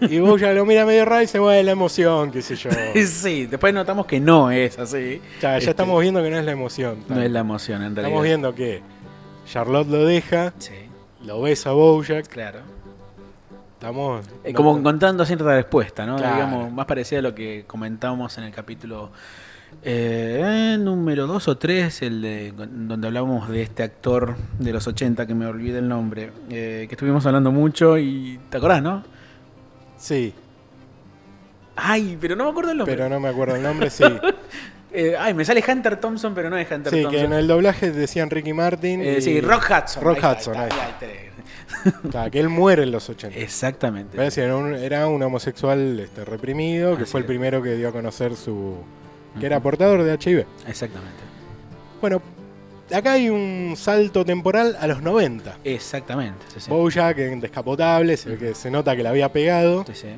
Y 0.00 0.18
Bojack 0.18 0.54
lo 0.54 0.64
mira 0.66 0.84
medio 0.84 1.04
raro 1.04 1.22
y 1.22 1.26
se 1.28 1.38
mueve 1.38 1.62
la 1.62 1.70
emoción, 1.72 2.30
qué 2.32 2.42
sé 2.42 2.56
yo. 2.56 2.70
sí, 3.06 3.46
después 3.46 3.72
notamos 3.72 4.06
que 4.06 4.18
no 4.20 4.50
es 4.50 4.78
así. 4.78 5.20
Ya, 5.40 5.52
ya 5.52 5.58
Este, 5.58 5.70
estamos 5.70 6.00
viendo 6.00 6.22
que 6.22 6.30
no 6.30 6.38
es 6.38 6.44
la 6.44 6.50
emoción. 6.52 6.96
No 7.08 7.22
es 7.22 7.30
la 7.30 7.40
emoción 7.40 7.82
en 7.82 7.94
realidad. 7.94 8.06
Estamos 8.08 8.24
viendo 8.24 8.54
que 8.54 8.82
Charlotte 9.46 9.88
lo 9.88 10.04
deja, 10.04 10.52
Sí, 10.58 10.72
lo 11.24 11.40
besa 11.42 11.70
a 11.70 11.72
Bojack. 11.72 12.26
claro. 12.28 12.60
Estamos. 13.74 14.24
Eh, 14.44 14.52
no- 14.52 14.56
como 14.56 14.78
encontrando 14.78 15.24
cierta 15.26 15.44
respuesta, 15.54 16.06
¿no? 16.06 16.16
Claro. 16.16 16.34
Digamos, 16.36 16.72
más 16.72 16.86
parecida 16.86 17.18
a 17.18 17.22
lo 17.22 17.34
que 17.34 17.64
comentamos 17.66 18.36
en 18.38 18.44
el 18.44 18.52
capítulo 18.52 19.10
eh, 19.82 20.76
número 20.80 21.26
2 21.26 21.48
o 21.48 21.58
3, 21.58 22.02
el 22.02 22.22
de, 22.22 22.52
donde 22.52 23.06
hablamos 23.08 23.48
de 23.48 23.62
este 23.62 23.82
actor 23.82 24.36
de 24.58 24.72
los 24.72 24.86
80, 24.86 25.26
que 25.26 25.34
me 25.34 25.46
olvidé 25.46 25.80
el 25.80 25.88
nombre, 25.88 26.30
eh, 26.48 26.86
que 26.88 26.94
estuvimos 26.94 27.26
hablando 27.26 27.50
mucho 27.52 27.98
y 27.98 28.38
te 28.50 28.56
acordás, 28.56 28.82
¿no? 28.82 29.02
Sí. 29.98 30.32
Ay, 31.76 32.16
pero 32.20 32.36
no 32.36 32.44
me 32.44 32.50
acuerdo 32.50 32.70
el 32.70 32.78
nombre. 32.78 32.94
pero 32.96 33.08
no 33.08 33.18
me 33.20 33.28
acuerdo 33.28 33.56
el 33.56 33.62
nombre, 33.62 33.90
sí. 33.90 34.04
Eh, 34.94 35.16
ay, 35.18 35.34
me 35.34 35.44
sale 35.44 35.62
Hunter 35.66 35.96
Thompson, 35.98 36.34
pero 36.34 36.48
no 36.50 36.56
es 36.56 36.70
Hunter 36.70 36.92
Sí, 36.92 37.02
Thompson. 37.02 37.20
que 37.20 37.26
en 37.26 37.32
el 37.32 37.46
doblaje 37.48 37.90
decían 37.90 38.30
Ricky 38.30 38.52
Martin. 38.52 39.02
Eh, 39.02 39.16
y- 39.18 39.22
sí, 39.22 39.40
Rock 39.40 39.64
Hudson. 39.70 40.04
Rock 40.04 40.22
Ahí 40.22 40.32
Hudson, 40.36 40.56
ahí 40.56 40.62
ahí 40.62 40.68
está, 40.68 41.06
ahí 41.06 41.96
está. 42.04 42.30
Que 42.30 42.40
él 42.40 42.48
muere 42.48 42.84
en 42.84 42.92
los 42.92 43.08
80. 43.10 43.36
Exactamente. 43.38 44.16
Era 44.40 44.56
un, 44.56 44.74
era 44.74 45.06
un 45.08 45.22
homosexual 45.22 45.98
este, 46.00 46.24
reprimido, 46.24 46.96
que 46.96 47.02
Así 47.02 47.10
fue 47.12 47.20
el 47.20 47.26
primero 47.26 47.62
que 47.62 47.74
dio 47.74 47.88
a 47.88 47.92
conocer 47.92 48.36
su... 48.36 48.76
que 49.40 49.46
era 49.46 49.60
portador 49.60 50.02
de 50.04 50.12
HIV. 50.14 50.46
Exactamente. 50.68 51.18
Bueno, 52.00 52.22
acá 52.92 53.12
hay 53.12 53.30
un 53.30 53.74
salto 53.76 54.24
temporal 54.24 54.76
a 54.80 54.86
los 54.86 55.02
90. 55.02 55.58
Exactamente. 55.64 56.38
sí, 56.54 56.60
sí. 56.60 56.70
Bojack 56.70 57.18
en 57.18 57.40
Descapotable, 57.40 58.16
se, 58.16 58.30
ve 58.30 58.36
que 58.38 58.54
se 58.54 58.70
nota 58.70 58.94
que 58.96 59.02
la 59.02 59.10
había 59.10 59.30
pegado. 59.32 59.84
Sí. 59.92 60.08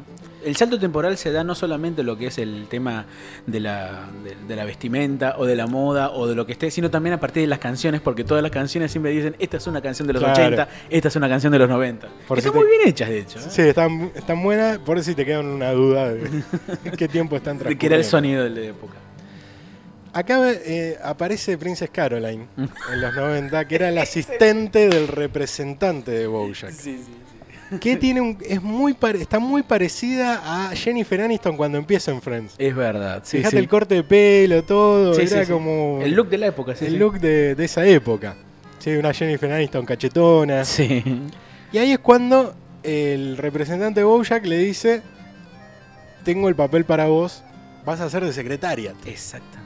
El 0.44 0.54
salto 0.54 0.78
temporal 0.78 1.16
se 1.16 1.32
da 1.32 1.42
no 1.42 1.56
solamente 1.56 2.04
lo 2.04 2.16
que 2.16 2.28
es 2.28 2.38
el 2.38 2.66
tema 2.68 3.06
de 3.46 3.58
la, 3.58 4.04
de, 4.22 4.36
de 4.46 4.54
la 4.56 4.64
vestimenta 4.64 5.34
o 5.38 5.44
de 5.44 5.56
la 5.56 5.66
moda 5.66 6.10
o 6.12 6.28
de 6.28 6.36
lo 6.36 6.46
que 6.46 6.52
esté, 6.52 6.70
sino 6.70 6.88
también 6.88 7.14
a 7.14 7.20
partir 7.20 7.42
de 7.42 7.48
las 7.48 7.58
canciones, 7.58 8.00
porque 8.00 8.22
todas 8.22 8.42
las 8.44 8.52
canciones 8.52 8.92
siempre 8.92 9.10
dicen, 9.10 9.34
esta 9.40 9.56
es 9.56 9.66
una 9.66 9.80
canción 9.82 10.06
de 10.06 10.12
los 10.14 10.22
Claro. 10.22 10.40
80, 10.44 10.68
esta 10.88 11.08
es 11.08 11.16
una 11.16 11.28
canción 11.28 11.52
de 11.52 11.58
los 11.58 11.68
90. 11.68 12.06
Por 12.28 12.38
Están 12.38 12.52
si 12.52 12.58
te- 12.58 12.64
muy 12.64 12.76
bien 12.76 12.88
hechas, 12.88 13.08
de 13.08 13.18
hecho. 13.18 13.38
¿eh? 13.40 13.42
Sí, 13.48 13.62
están, 13.62 14.12
están 14.14 14.40
buenas, 14.42 14.78
por 14.78 15.02
si 15.02 15.16
te 15.16 15.24
queda 15.26 15.40
una 15.40 15.72
duda 15.72 16.12
de 16.14 16.30
qué 16.96 17.08
tiempo 17.08 17.34
están 17.36 17.58
De 17.58 17.76
que 17.76 17.86
era 17.86 17.96
el 17.96 18.02
transcurriendo. 18.02 18.10
sonido 18.10 18.44
de 18.44 18.50
la 18.50 18.60
época. 18.68 18.94
Acá 20.18 20.40
eh, 20.50 20.96
aparece 21.02 21.58
Princess 21.58 21.90
Caroline 21.90 22.46
en 22.56 23.00
los 23.00 23.14
90, 23.14 23.68
que 23.68 23.74
era 23.74 23.88
el 23.90 23.98
asistente 24.06 24.88
del 24.88 25.08
representante 25.08 26.10
de 26.10 26.26
Bojack. 26.26 26.70
Sí, 26.72 27.02
sí, 27.04 27.78
Que 27.78 27.96
tiene 27.96 28.20
un, 28.22 28.38
es 28.40 28.62
muy 28.62 28.94
pare- 28.94 29.20
está 29.20 29.38
muy 29.38 29.62
parecida 29.62 30.40
a 30.68 30.74
Jennifer 30.74 31.20
Aniston 31.20 31.56
cuando 31.58 31.76
empieza 31.76 32.12
en 32.12 32.22
Friends. 32.22 32.54
Es 32.56 32.74
verdad. 32.74 33.22
Sí, 33.24 33.36
Fíjate 33.38 33.56
sí. 33.56 33.62
el 33.62 33.68
corte 33.68 33.94
de 33.96 34.04
pelo, 34.04 34.62
todo, 34.64 35.12
Sí, 35.14 35.22
era 35.22 35.40
sí, 35.40 35.46
sí. 35.46 35.52
como 35.52 36.00
El 36.02 36.14
look 36.14 36.30
de 36.30 36.38
la 36.38 36.46
época, 36.46 36.74
sí. 36.74 36.86
el 36.86 36.92
sí. 36.92 36.96
look 36.98 37.20
de, 37.20 37.54
de 37.54 37.64
esa 37.66 37.84
época. 37.86 38.36
Sí, 38.78 38.90
una 38.96 39.12
Jennifer 39.12 39.52
Aniston 39.52 39.84
cachetona. 39.84 40.64
Sí. 40.64 41.02
Y 41.72 41.78
ahí 41.78 41.92
es 41.92 41.98
cuando 41.98 42.54
el 42.84 43.36
representante 43.36 44.00
de 44.00 44.04
Bojack 44.04 44.46
le 44.46 44.56
dice, 44.58 45.02
tengo 46.24 46.48
el 46.48 46.54
papel 46.54 46.84
para 46.86 47.06
vos, 47.06 47.42
vas 47.84 48.00
a 48.00 48.08
ser 48.08 48.24
de 48.24 48.32
Secretariat. 48.32 48.94
Exactamente. 49.06 49.65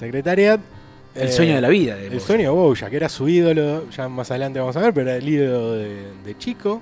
Secretariat... 0.00 0.60
El 1.12 1.28
eh, 1.28 1.32
sueño 1.32 1.56
de 1.56 1.60
la 1.60 1.68
vida. 1.68 1.96
de 1.96 2.06
El 2.06 2.20
sueño 2.20 2.44
de 2.44 2.56
Bojack, 2.56 2.88
que 2.88 2.96
era 2.96 3.08
su 3.08 3.28
ídolo, 3.28 3.90
ya 3.90 4.08
más 4.08 4.30
adelante 4.30 4.60
vamos 4.60 4.76
a 4.76 4.80
ver, 4.80 4.94
pero 4.94 5.10
era 5.10 5.18
el 5.18 5.28
ídolo 5.28 5.72
de, 5.72 6.04
de 6.24 6.38
chico. 6.38 6.80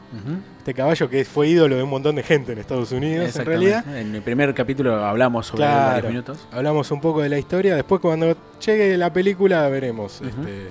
Este 0.58 0.74
caballo 0.74 1.08
que 1.08 1.24
fue 1.24 1.48
ídolo 1.48 1.76
de 1.76 1.82
un 1.82 1.88
montón 1.88 2.14
de 2.16 2.22
gente 2.22 2.52
en 2.52 2.58
Estados 2.58 2.92
Unidos, 2.92 3.34
en 3.34 3.46
realidad. 3.46 3.96
En 3.96 4.14
el 4.14 4.20
primer 4.20 4.52
capítulo 4.54 5.02
hablamos 5.02 5.46
sobre 5.46 5.64
él 5.64 5.70
varios 5.70 6.08
minutos. 6.10 6.46
Hablamos 6.52 6.90
un 6.90 7.00
poco 7.00 7.22
de 7.22 7.30
la 7.30 7.38
historia. 7.38 7.74
Después, 7.74 8.02
cuando 8.02 8.36
llegue 8.64 8.98
la 8.98 9.10
película, 9.10 9.66
veremos 9.70 10.20
este, 10.20 10.70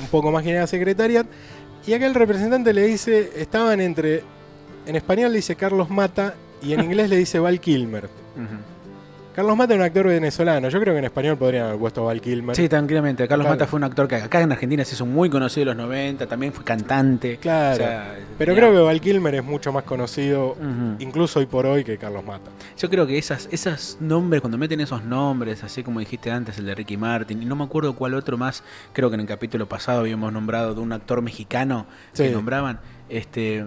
un 0.00 0.06
poco 0.10 0.30
más 0.30 0.46
era 0.46 0.66
Secretariat. 0.68 1.26
Y 1.84 1.94
acá 1.94 2.06
el 2.06 2.14
representante 2.14 2.72
le 2.72 2.86
dice: 2.86 3.32
estaban 3.36 3.80
entre. 3.80 4.22
En 4.86 4.94
español 4.94 5.32
le 5.32 5.38
dice 5.38 5.56
Carlos 5.56 5.90
Mata 5.90 6.34
y 6.62 6.74
en 6.74 6.80
inglés 6.84 7.10
le 7.10 7.16
dice 7.16 7.40
Val 7.40 7.58
Kilmer. 7.58 8.04
Ujú. 8.04 8.77
Carlos 9.38 9.56
Mata 9.56 9.74
es 9.74 9.78
un 9.78 9.84
actor 9.84 10.06
venezolano. 10.08 10.68
Yo 10.68 10.80
creo 10.80 10.94
que 10.94 10.98
en 10.98 11.04
español 11.04 11.38
podrían 11.38 11.66
haber 11.66 11.78
puesto 11.78 12.04
Val 12.04 12.20
Kilmer. 12.20 12.56
Sí, 12.56 12.68
tranquilamente. 12.68 13.28
Carlos 13.28 13.44
Claro. 13.44 13.54
Mata 13.54 13.68
fue 13.68 13.76
un 13.76 13.84
actor 13.84 14.08
que 14.08 14.16
acá 14.16 14.40
en 14.40 14.50
Argentina 14.50 14.84
se 14.84 14.96
hizo 14.96 15.06
muy 15.06 15.30
conocido 15.30 15.70
en 15.70 15.78
los 15.78 15.86
90, 15.86 16.26
también 16.26 16.52
fue 16.52 16.64
cantante. 16.64 17.36
Claro. 17.36 17.74
O 17.74 17.76
sea, 17.76 18.14
Pero 18.36 18.52
tenía- 18.52 18.68
creo 18.68 18.72
que 18.80 18.84
Val 18.84 19.00
Kilmer 19.00 19.36
es 19.36 19.44
mucho 19.44 19.72
más 19.72 19.84
conocido, 19.84 20.56
incluso 20.98 21.38
hoy 21.38 21.46
por 21.46 21.66
hoy, 21.66 21.84
que 21.84 21.96
Carlos 21.98 22.24
Mata. 22.24 22.50
Yo 22.76 22.90
creo 22.90 23.06
que 23.06 23.16
esas, 23.16 23.48
esos 23.52 23.98
nombres, 24.00 24.40
cuando 24.40 24.58
meten 24.58 24.80
esos 24.80 25.04
nombres, 25.04 25.62
así 25.62 25.84
como 25.84 26.00
dijiste 26.00 26.32
antes, 26.32 26.58
el 26.58 26.66
de 26.66 26.74
Ricky 26.74 26.96
Martin, 26.96 27.40
y 27.40 27.44
no 27.46 27.54
me 27.54 27.62
acuerdo 27.62 27.94
cuál 27.94 28.14
otro 28.14 28.36
más, 28.38 28.64
creo 28.92 29.08
que 29.08 29.14
en 29.14 29.20
el 29.20 29.26
capítulo 29.28 29.68
pasado 29.68 30.00
habíamos 30.00 30.32
nombrado 30.32 30.74
de 30.74 30.80
un 30.80 30.90
actor 30.92 31.22
mexicano 31.22 31.86
que 32.12 32.26
Sí. 32.26 32.34
nombraban, 32.34 32.80
este 33.08 33.64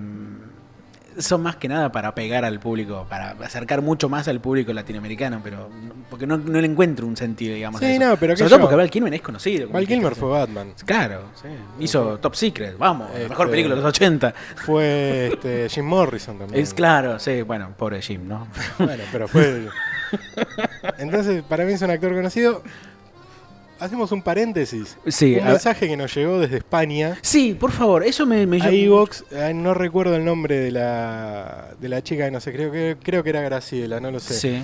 son 1.18 1.42
más 1.42 1.56
que 1.58 1.68
nada 1.68 1.92
para 1.92 2.14
pegar 2.16 2.46
al 2.46 2.60
público, 2.60 3.06
para 3.10 3.32
acercar 3.44 3.82
mucho 3.82 4.10
más 4.10 4.28
al 4.28 4.40
público 4.40 4.72
latinoamericano, 4.74 5.42
pero 5.44 5.70
porque 6.10 6.26
no, 6.28 6.38
no 6.38 6.60
le 6.60 6.68
encuentro 6.68 7.06
un 7.08 7.18
sentido, 7.18 7.54
digamos. 7.56 7.82
a 7.82 7.86
Sí, 7.86 7.92
eso. 7.94 8.00
no, 8.04 8.18
pero 8.18 8.36
Sobre 8.36 8.50
yo- 8.50 8.56
todo 8.56 8.62
porque 8.62 8.76
Val 8.76 8.90
Kilmer 8.90 9.14
es 9.14 9.22
conocido. 9.22 9.70
Val 9.70 9.88
Kilmer 9.88 10.16
fue 10.16 10.30
Batman. 10.30 10.74
Claro, 10.86 11.24
sí. 11.42 11.48
hizo 11.80 12.18
Top 12.20 12.36
Secret, 12.36 12.78
vamos, 12.78 13.10
la 13.14 13.28
mejor 13.30 13.48
Este- 13.48 13.52
película 13.52 13.76
de 13.76 13.82
los 13.82 13.90
80. 13.90 14.34
Fue 14.56 15.30
este, 15.34 15.70
Jim 15.70 15.86
Morrison 15.86 16.38
también. 16.40 16.62
Es 16.64 16.74
claro, 16.74 17.20
sí, 17.20 17.42
bueno, 17.42 17.74
pobre 17.78 18.02
Jim, 18.02 18.28
¿no? 18.28 18.48
Bueno, 18.78 19.04
pero 19.12 19.28
fue. 19.28 19.68
Entonces, 20.98 21.44
para 21.44 21.64
mí 21.66 21.74
es 21.74 21.82
un 21.82 21.90
actor 21.92 22.14
conocido. 22.14 22.64
Hacemos 23.82 24.12
un 24.12 24.22
paréntesis. 24.22 24.98
Sí, 25.08 25.36
un 25.36 25.48
a- 25.48 25.52
mensaje 25.52 25.88
que 25.88 25.98
nos 25.98 26.14
llegó 26.16 26.40
desde 26.40 26.58
España. 26.58 27.18
sí, 27.22 27.54
por 27.54 27.72
favor, 27.72 28.04
eso 28.04 28.26
me, 28.26 28.46
me 28.46 28.62
A 28.62 28.70
Evox, 28.70 29.26
eh, 29.32 29.52
no 29.56 29.74
recuerdo 29.74 30.16
el 30.16 30.24
nombre 30.24 30.60
de 30.60 30.72
la, 30.72 31.72
de 31.80 31.90
la 31.90 32.02
chica, 32.04 32.30
no 32.32 32.40
sé, 32.40 32.54
creo 32.54 32.72
que, 32.72 32.96
creo 33.02 33.24
que 33.24 33.30
era 33.32 33.42
Graciela, 33.42 34.00
no 34.00 34.12
lo 34.12 34.20
sé. 34.20 34.34
Sí. 34.36 34.64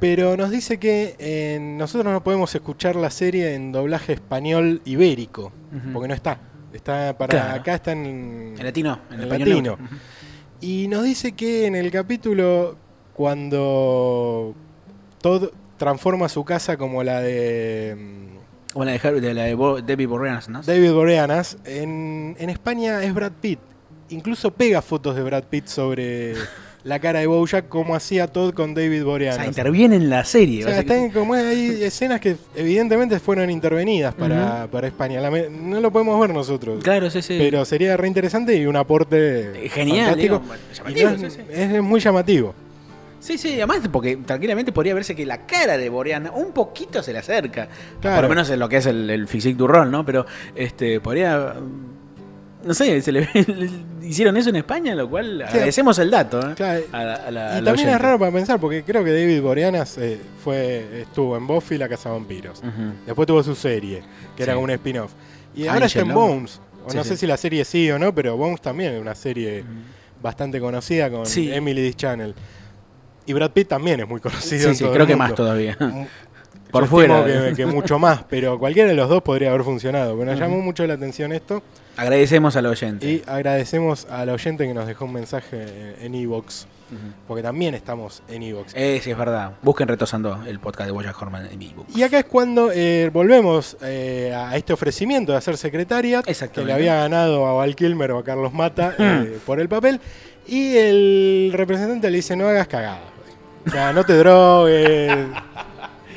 Pero 0.00 0.36
nos 0.36 0.50
dice 0.50 0.78
que 0.78 1.16
eh, 1.18 1.58
nosotros 1.60 2.12
no 2.12 2.22
podemos 2.22 2.54
escuchar 2.54 2.94
la 2.96 3.10
serie 3.10 3.54
en 3.54 3.72
doblaje 3.72 4.12
español 4.12 4.80
ibérico, 4.84 5.52
porque 5.92 6.08
no 6.08 6.14
está. 6.14 6.40
Está 6.72 7.16
para 7.16 7.30
Claro. 7.30 7.60
acá 7.60 7.74
está 7.76 7.92
en, 7.92 8.54
En 8.58 8.64
latino, 8.64 9.00
en, 9.08 9.14
En 9.16 9.20
español 9.22 9.48
latino. 9.48 9.78
Y 10.60 10.86
nos 10.88 11.04
dice 11.04 11.32
que 11.32 11.66
en 11.66 11.74
el 11.76 11.90
capítulo, 11.90 12.76
cuando 13.14 14.54
Todd 15.20 15.50
transforma 15.76 16.28
su 16.28 16.44
casa 16.44 16.76
como 16.76 17.02
la 17.02 17.20
de 17.20 17.96
mm, 17.96 18.47
O 18.74 18.84
la 18.84 18.92
de, 18.92 19.20
de 19.20 19.34
la 19.34 19.44
de 19.44 19.54
Bo- 19.54 19.80
Debbie 19.80 20.06
Borreanas, 20.06 20.48
¿no? 20.48 20.62
David 20.62 20.92
Boreanas, 20.92 21.56
en, 21.64 22.36
en 22.38 22.50
España 22.50 23.02
es 23.02 23.14
Brad 23.14 23.32
Pitt. 23.40 23.58
Incluso 24.10 24.50
pega 24.50 24.82
fotos 24.82 25.16
de 25.16 25.22
Brad 25.22 25.44
Pitt 25.44 25.66
sobre 25.66 26.34
la 26.84 26.98
cara 26.98 27.18
de 27.20 27.26
Bojack, 27.26 27.68
como 27.68 27.94
hacía 27.94 28.26
Todd 28.28 28.54
con 28.54 28.72
David 28.74 29.02
o 29.02 29.06
Boreanas. 29.06 29.36
sea, 29.38 29.46
interviene 29.46 29.96
en 29.96 30.08
la 30.10 30.24
serie. 30.24 30.64
O 30.64 30.68
sea, 30.68 30.80
están 30.80 31.10
como 31.10 31.34
hay 31.34 31.82
escenas 31.82 32.20
que 32.20 32.36
evidentemente 32.54 33.18
fueron 33.20 33.50
intervenidas 33.50 34.14
para, 34.14 34.66
para 34.70 34.86
España. 34.86 35.20
La 35.20 35.30
no 35.30 35.80
lo 35.80 35.90
podemos 35.90 36.18
ver 36.20 36.32
nosotros. 36.32 36.82
Claro, 36.84 37.10
sí, 37.10 37.20
sí. 37.20 37.36
Pero 37.38 37.64
sería 37.64 37.96
re 37.96 38.06
interesante 38.08 38.56
y 38.56 38.64
un 38.66 38.76
aporte 38.76 39.68
Genial, 39.72 40.10
fantástico. 40.10 40.40
digo, 40.40 40.54
Y 40.88 40.94
llamativo, 40.94 41.10
no 41.10 41.26
es, 41.26 41.32
sí, 41.34 41.40
sí. 41.40 41.46
es 41.52 41.82
muy 41.82 42.00
llamativo. 42.00 42.54
Sí, 43.20 43.36
sí, 43.38 43.54
además 43.54 43.80
porque 43.90 44.16
tranquilamente 44.18 44.70
podría 44.72 44.94
verse 44.94 45.14
que 45.16 45.26
la 45.26 45.44
cara 45.46 45.76
de 45.76 45.88
Boreana 45.88 46.30
un 46.30 46.52
poquito 46.52 47.02
se 47.02 47.12
le 47.12 47.18
acerca. 47.18 47.68
Claro. 48.00 48.16
Por 48.16 48.22
lo 48.24 48.28
menos 48.28 48.48
en 48.50 48.58
lo 48.60 48.68
que 48.68 48.76
es 48.76 48.86
el, 48.86 49.10
el 49.10 49.26
physique 49.26 49.56
du 49.56 49.66
rol, 49.66 49.90
¿no? 49.90 50.04
Pero 50.06 50.24
este 50.54 51.00
podría. 51.00 51.54
No 52.64 52.74
sé, 52.74 53.00
se 53.02 53.12
le 53.12 53.28
hicieron 54.02 54.36
eso 54.36 54.50
en 54.50 54.56
España, 54.56 54.94
lo 54.94 55.08
cual 55.08 55.42
agradecemos 55.42 55.98
el 56.00 56.10
dato. 56.10 56.40
¿eh? 56.50 56.54
Claro, 56.56 56.82
A 56.92 57.04
la- 57.04 57.14
a 57.14 57.30
la- 57.30 57.58
y 57.60 57.64
también 57.64 57.88
es 57.88 58.00
raro 58.00 58.18
para 58.18 58.32
pensar, 58.32 58.58
porque 58.58 58.82
creo 58.82 59.04
que 59.04 59.12
David 59.12 59.40
Boreanas 59.42 59.96
eh, 59.98 60.18
fue, 60.42 61.02
estuvo 61.02 61.36
en 61.36 61.46
Buffy 61.46 61.78
la 61.78 61.88
Casa 61.88 62.08
de 62.08 62.16
Vampiros. 62.16 62.60
Después 63.06 63.26
tuvo 63.26 63.42
su 63.44 63.54
serie, 63.54 64.02
que 64.36 64.42
era 64.42 64.54
Sí. 64.54 64.58
un 64.58 64.70
spin-off. 64.70 65.12
Y 65.54 65.66
ahora 65.68 65.86
está 65.86 66.00
en. 66.00 66.12
Bones. 66.14 66.60
O 66.84 66.90
Sí, 66.90 66.96
no 66.96 67.04
sí. 67.04 67.10
sé 67.10 67.16
si 67.18 67.26
la 67.26 67.36
serie 67.36 67.64
sí 67.64 67.90
o 67.90 67.98
no, 67.98 68.14
pero 68.14 68.36
Bones 68.36 68.60
también 68.60 68.94
es 68.94 69.00
una 69.00 69.14
serie 69.14 69.62
bastante 70.22 70.58
conocida 70.60 71.10
con 71.10 71.26
Sí. 71.26 71.52
Emily's 71.52 71.96
Channel. 71.96 72.34
Y 73.28 73.32
Brad 73.34 73.50
Pitt 73.52 73.68
también 73.68 74.00
es 74.00 74.08
muy 74.08 74.20
conocido. 74.20 74.62
Sí, 74.62 74.68
en 74.68 74.74
sí, 74.74 74.82
todo 74.84 74.92
creo 74.92 75.02
el 75.04 75.08
que 75.08 75.14
mundo. 75.14 75.24
más 75.28 75.34
todavía. 75.34 75.76
Mm, 75.78 76.04
Por 76.72 76.84
yo 76.84 76.88
fuera. 76.90 77.20
estimo 77.26 77.44
Que, 77.48 77.54
que 77.54 77.66
mucho 77.66 77.98
más, 77.98 78.24
pero 78.28 78.58
cualquiera 78.58 78.88
de 78.88 78.94
los 78.96 79.08
dos 79.08 79.22
podría 79.22 79.50
haber 79.50 79.62
funcionado. 79.64 80.16
Nos 80.16 80.34
Ujú. 80.34 80.40
llamó 80.40 80.60
mucho 80.60 80.86
la 80.86 80.94
atención 80.94 81.32
esto. 81.32 81.62
Agradecemos 81.96 82.54
al 82.56 82.66
oyente. 82.66 83.06
Y 83.06 83.22
agradecemos 83.26 84.06
al 84.10 84.28
oyente 84.30 84.66
que 84.66 84.74
nos 84.74 84.86
dejó 84.86 85.04
un 85.06 85.12
mensaje 85.14 85.94
en 86.00 86.14
Evox. 86.14 86.66
Ujú. 86.90 86.98
Porque 87.26 87.42
también 87.42 87.74
estamos 87.74 88.22
en 88.28 88.42
Evox. 88.44 88.72
Eh, 88.76 89.00
sí, 89.02 89.10
es 89.10 89.18
verdad. 89.18 89.52
Busquen 89.62 89.88
Retosando 89.88 90.42
el 90.46 90.58
podcast 90.60 90.86
de 90.86 90.92
Boya 90.92 91.12
Horman 91.18 91.46
en 91.50 91.58
book. 91.74 91.86
Y 91.94 92.02
acá 92.02 92.20
es 92.20 92.24
cuando 92.26 92.70
eh, 92.72 93.10
volvemos 93.12 93.76
eh, 93.82 94.32
a 94.34 94.56
este 94.56 94.72
ofrecimiento 94.72 95.32
de 95.32 95.38
hacer 95.38 95.56
secretaria, 95.56 96.22
que 96.22 96.64
le 96.64 96.72
había 96.72 96.94
ganado 96.96 97.46
a 97.46 97.52
Val 97.52 97.74
Kilmer 97.74 98.12
o 98.12 98.18
a 98.18 98.24
Carlos 98.24 98.52
Mata 98.54 98.94
eh, 98.98 99.38
por 99.44 99.58
el 99.60 99.68
papel. 99.68 100.00
Y 100.46 100.76
el 100.76 101.50
representante 101.52 102.10
le 102.10 102.16
dice, 102.18 102.36
no 102.36 102.46
hagas 102.48 102.68
cagada. 102.68 103.00
O 103.66 103.70
sea, 103.70 103.92
no 103.92 104.04
te 104.04 104.14
drogues, 104.16 105.26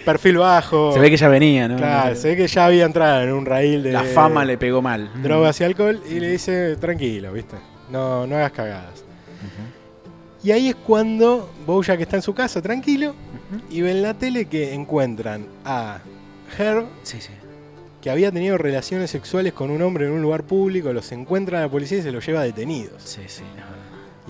perfil 0.05 0.37
bajo. 0.37 0.93
Se 0.93 0.99
ve 0.99 1.09
que 1.09 1.17
ya 1.17 1.27
venía, 1.27 1.67
¿no? 1.67 1.77
Claro, 1.77 2.15
se 2.15 2.29
ve 2.29 2.37
que 2.37 2.47
ya 2.47 2.65
había 2.65 2.85
entrado 2.85 3.21
en 3.23 3.33
un 3.33 3.45
raíl 3.45 3.83
de 3.83 3.91
La 3.91 4.03
fama 4.03 4.45
le 4.45 4.57
pegó 4.57 4.81
mal. 4.81 5.09
drogas 5.21 5.59
y 5.61 5.63
alcohol 5.63 6.01
y 6.09 6.19
le 6.19 6.29
dice, 6.31 6.75
tranquilo, 6.77 7.33
¿viste? 7.33 7.57
No, 7.89 8.25
no 8.25 8.35
hagas 8.35 8.51
cagadas. 8.51 9.03
Y 10.43 10.49
ahí 10.51 10.69
es 10.69 10.75
cuando 10.75 11.51
Bojack 11.67 11.99
está 12.01 12.15
en 12.15 12.23
su 12.23 12.33
casa, 12.33 12.61
tranquilo, 12.63 13.13
y 13.69 13.81
ven 13.81 14.01
la 14.01 14.15
tele 14.15 14.45
que 14.45 14.73
encuentran 14.73 15.45
a 15.65 15.99
Herb 16.57 16.85
Sí, 17.03 17.17
sí. 17.21 17.29
que 18.01 18.09
había 18.09 18.31
tenido 18.31 18.57
relaciones 18.57 19.11
sexuales 19.11 19.53
con 19.53 19.69
un 19.69 19.83
hombre 19.83 20.07
en 20.07 20.13
un 20.13 20.21
lugar 20.23 20.41
público, 20.43 20.91
los 20.93 21.11
encuentra 21.11 21.59
la 21.61 21.69
policía 21.69 21.99
y 21.99 22.01
se 22.01 22.11
los 22.11 22.25
lleva 22.25 22.41
detenidos. 22.41 23.03
Sí, 23.03 23.21
sí. 23.27 23.43
verdad. 23.55 23.69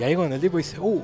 Y 0.01 0.03
ahí 0.03 0.15
cuando 0.15 0.33
el 0.35 0.41
tipo 0.41 0.57
dice, 0.57 0.79
uy, 0.79 1.01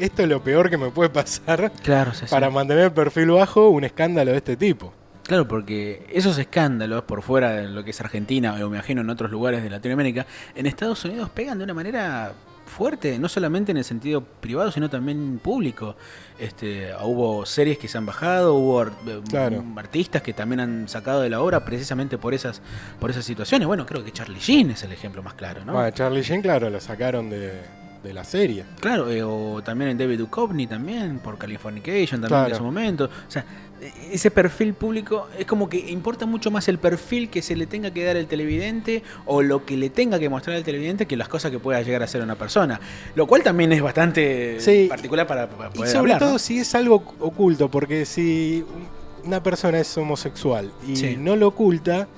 esto 0.00 0.22
es 0.22 0.28
lo 0.28 0.42
peor 0.42 0.68
que 0.68 0.76
me 0.76 0.90
puede 0.90 1.10
pasar 1.10 1.70
Claro, 1.80 2.12
sí, 2.12 2.26
sí. 2.26 2.30
para 2.30 2.50
mantener 2.50 2.86
el 2.86 2.92
perfil 2.92 3.30
bajo, 3.30 3.68
un 3.68 3.84
escándalo 3.84 4.32
de 4.32 4.38
este 4.38 4.56
tipo. 4.56 4.92
Claro, 5.22 5.46
porque 5.46 6.04
esos 6.12 6.36
escándalos 6.38 7.04
por 7.04 7.22
fuera 7.22 7.52
de 7.52 7.68
lo 7.68 7.84
que 7.84 7.90
es 7.92 8.00
Argentina, 8.00 8.54
o 8.54 8.56
me 8.68 8.78
imagino 8.78 9.00
en 9.02 9.10
otros 9.10 9.30
lugares 9.30 9.62
de 9.62 9.70
Latinoamérica, 9.70 10.26
en 10.56 10.66
Estados 10.66 11.04
Unidos 11.04 11.30
pegan 11.30 11.58
de 11.58 11.64
una 11.64 11.72
manera 11.74 12.32
fuerte, 12.66 13.16
no 13.20 13.28
solamente 13.28 13.70
en 13.70 13.76
el 13.78 13.84
sentido 13.84 14.22
privado, 14.22 14.72
sino 14.72 14.90
también 14.90 15.38
público. 15.38 15.94
Este, 16.40 16.90
hubo 17.00 17.46
series 17.46 17.78
que 17.78 17.86
se 17.86 17.96
han 17.98 18.06
bajado, 18.06 18.54
hubo 18.54 18.82
eh, 18.82 18.90
Claro. 19.30 19.62
artistas 19.76 20.22
que 20.22 20.32
también 20.32 20.58
han 20.58 20.88
sacado 20.88 21.20
de 21.20 21.30
la 21.30 21.40
obra 21.40 21.64
precisamente 21.64 22.18
por 22.18 22.34
esas, 22.34 22.60
por 22.98 23.10
esas 23.10 23.24
situaciones. 23.24 23.68
Bueno, 23.68 23.86
creo 23.86 24.02
que 24.04 24.10
Charlie 24.10 24.40
Sheen 24.40 24.72
es 24.72 24.82
el 24.82 24.90
ejemplo 24.90 25.22
más 25.22 25.34
claro, 25.34 25.64
¿no? 25.64 25.74
Bueno, 25.74 25.90
Charlie 25.92 26.22
Sheen, 26.22 26.42
claro, 26.42 26.68
lo 26.70 26.80
sacaron 26.80 27.30
de, 27.30 27.60
de 28.02 28.12
la 28.12 28.24
serie. 28.24 28.64
Claro, 28.80 29.10
eh, 29.10 29.22
o 29.22 29.62
también 29.62 29.90
en 29.92 29.98
David 29.98 30.18
Duchovny 30.18 30.66
también, 30.66 31.18
por 31.20 31.38
Californication 31.38 32.20
también 32.20 32.28
Claro. 32.40 32.48
en 32.50 32.56
su 32.56 32.64
momento. 32.64 33.04
O 33.04 33.30
sea, 33.30 33.44
e- 33.80 34.14
ese 34.14 34.30
perfil 34.30 34.74
público 34.74 35.28
es 35.38 35.46
como 35.46 35.68
que 35.68 35.78
importa 35.90 36.26
mucho 36.26 36.50
más 36.50 36.66
el 36.68 36.78
perfil 36.78 37.28
que 37.30 37.42
se 37.42 37.54
le 37.56 37.66
tenga 37.66 37.90
que 37.92 38.04
dar 38.04 38.16
el 38.16 38.26
televidente 38.26 39.02
o 39.26 39.42
lo 39.42 39.64
que 39.64 39.76
le 39.76 39.88
tenga 39.90 40.18
que 40.18 40.28
mostrar 40.28 40.56
el 40.56 40.64
televidente 40.64 41.06
que 41.06 41.16
las 41.16 41.28
cosas 41.28 41.50
que 41.50 41.58
pueda 41.60 41.80
llegar 41.82 42.02
a 42.02 42.06
ser 42.06 42.22
una 42.22 42.34
persona. 42.36 42.80
Lo 43.14 43.26
cual 43.26 43.42
también 43.42 43.72
es 43.72 43.80
bastante 43.82 44.56
Sí. 44.60 44.86
particular 44.88 45.26
para, 45.26 45.48
para 45.48 45.70
Y 45.70 45.72
poder 45.78 45.88
sobre 45.90 46.12
hablar, 46.14 46.18
todo 46.18 46.32
¿no? 46.32 46.38
si 46.38 46.58
es 46.58 46.74
algo 46.74 46.96
oculto, 47.20 47.70
porque 47.70 48.04
si 48.04 48.64
una 49.24 49.40
persona 49.42 49.78
es 49.78 49.96
homosexual 49.96 50.72
y 50.88 50.96
Sí. 50.96 51.16
no 51.16 51.36
lo 51.36 51.48
oculta, 51.48 52.08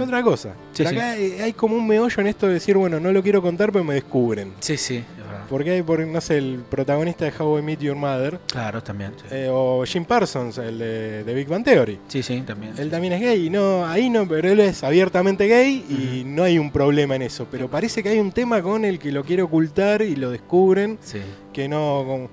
Otra 0.00 0.22
cosa. 0.22 0.54
Sí, 0.72 0.78
Pero 0.84 0.90
sí. 0.90 0.96
acá 0.96 1.10
hay 1.12 1.32
hay 1.40 1.52
como 1.52 1.76
un 1.76 1.86
meollo 1.86 2.20
en 2.20 2.26
esto 2.26 2.46
de 2.46 2.54
decir, 2.54 2.76
bueno, 2.76 2.98
no 3.00 3.12
lo 3.12 3.22
quiero 3.22 3.40
contar, 3.42 3.70
pero 3.72 3.84
me 3.84 3.94
descubren. 3.94 4.52
Sí, 4.60 4.76
sí. 4.76 5.04
Porque 5.48 5.70
hay, 5.70 5.82
por, 5.82 6.06
no 6.06 6.20
sé, 6.20 6.36
el 6.38 6.60
protagonista 6.68 7.24
de 7.24 7.32
How 7.38 7.58
I 7.58 7.62
Met 7.62 7.80
Your 7.80 7.96
Mother, 7.96 8.38
Claro, 8.48 8.82
también. 8.82 9.12
Sí, 9.16 9.24
eh, 9.30 9.48
o 9.50 9.82
Jim 9.86 10.04
Parsons, 10.04 10.58
el 10.58 10.78
de, 10.78 11.24
de 11.24 11.34
Big 11.34 11.48
Bang 11.48 11.64
Theory. 11.64 11.98
sí, 12.08 12.22
sí, 12.22 12.42
también. 12.46 12.74
Él 12.76 12.90
también 12.90 13.14
es 13.14 13.20
gay, 13.22 13.46
y 13.46 13.50
no, 13.50 13.86
ahí 13.86 14.10
no, 14.10 14.28
pero 14.28 14.50
él 14.50 14.60
es 14.60 14.84
abiertamente 14.84 15.46
gay 15.46 15.84
y 15.88 16.24
no 16.26 16.42
hay 16.42 16.58
un 16.58 16.70
problema 16.70 17.16
en 17.16 17.22
eso. 17.22 17.46
Pero 17.50 17.68
parece 17.68 18.02
que 18.02 18.10
hay 18.10 18.18
un 18.18 18.32
tema 18.32 18.60
con 18.62 18.84
el 18.84 18.98
que 18.98 19.10
lo 19.10 19.24
quiere 19.24 19.42
ocultar 19.42 20.02
y 20.02 20.16
lo 20.16 20.30
descubren, 20.30 20.98
Sí. 21.02 21.20
que 21.52 21.66
no, 21.66 22.28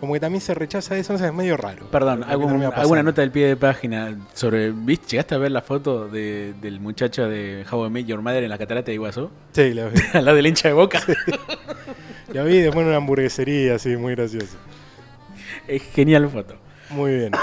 como 0.00 0.12
que 0.14 0.20
también 0.20 0.40
se 0.40 0.54
rechaza 0.54 0.96
eso, 0.96 1.14
o 1.14 1.18
sea, 1.18 1.28
es 1.28 1.34
medio 1.34 1.56
raro. 1.56 1.86
Perdón, 1.90 2.24
algún- 2.24 2.62
alguna 2.62 3.02
nota 3.02 3.20
del 3.22 3.30
pie 3.30 3.46
de 3.48 3.56
página 3.56 4.16
sobre. 4.34 4.70
¿viste? 4.72 5.06
¿Llegaste 5.10 5.34
a 5.34 5.38
ver 5.38 5.50
la 5.52 5.62
foto 5.62 6.08
de- 6.08 6.54
del 6.60 6.80
muchacho 6.80 7.28
de 7.28 7.64
How 7.70 7.86
I 7.86 7.90
Met 7.90 8.06
Your 8.06 8.20
Mother 8.22 8.42
en 8.44 8.50
la 8.50 8.58
catarata 8.58 8.86
de 8.86 8.94
Iguazú? 8.94 9.30
Sí, 9.52 9.74
lo 9.74 9.90
vi. 9.90 9.98
Al 10.14 10.24
lado 10.24 10.36
del 10.36 10.46
hincha 10.46 10.68
de 10.68 10.74
boca. 10.74 11.00
Lo 12.32 12.44
vi 12.46 12.58
después 12.58 12.82
en 12.82 12.88
una 12.88 12.96
hamburguesería, 12.98 13.74
así, 13.76 13.96
muy 13.96 14.14
gracioso. 14.14 14.56
es 15.66 15.82
genial 15.94 16.28
foto. 16.28 16.56
Muy 16.90 17.14
bien. 17.14 17.32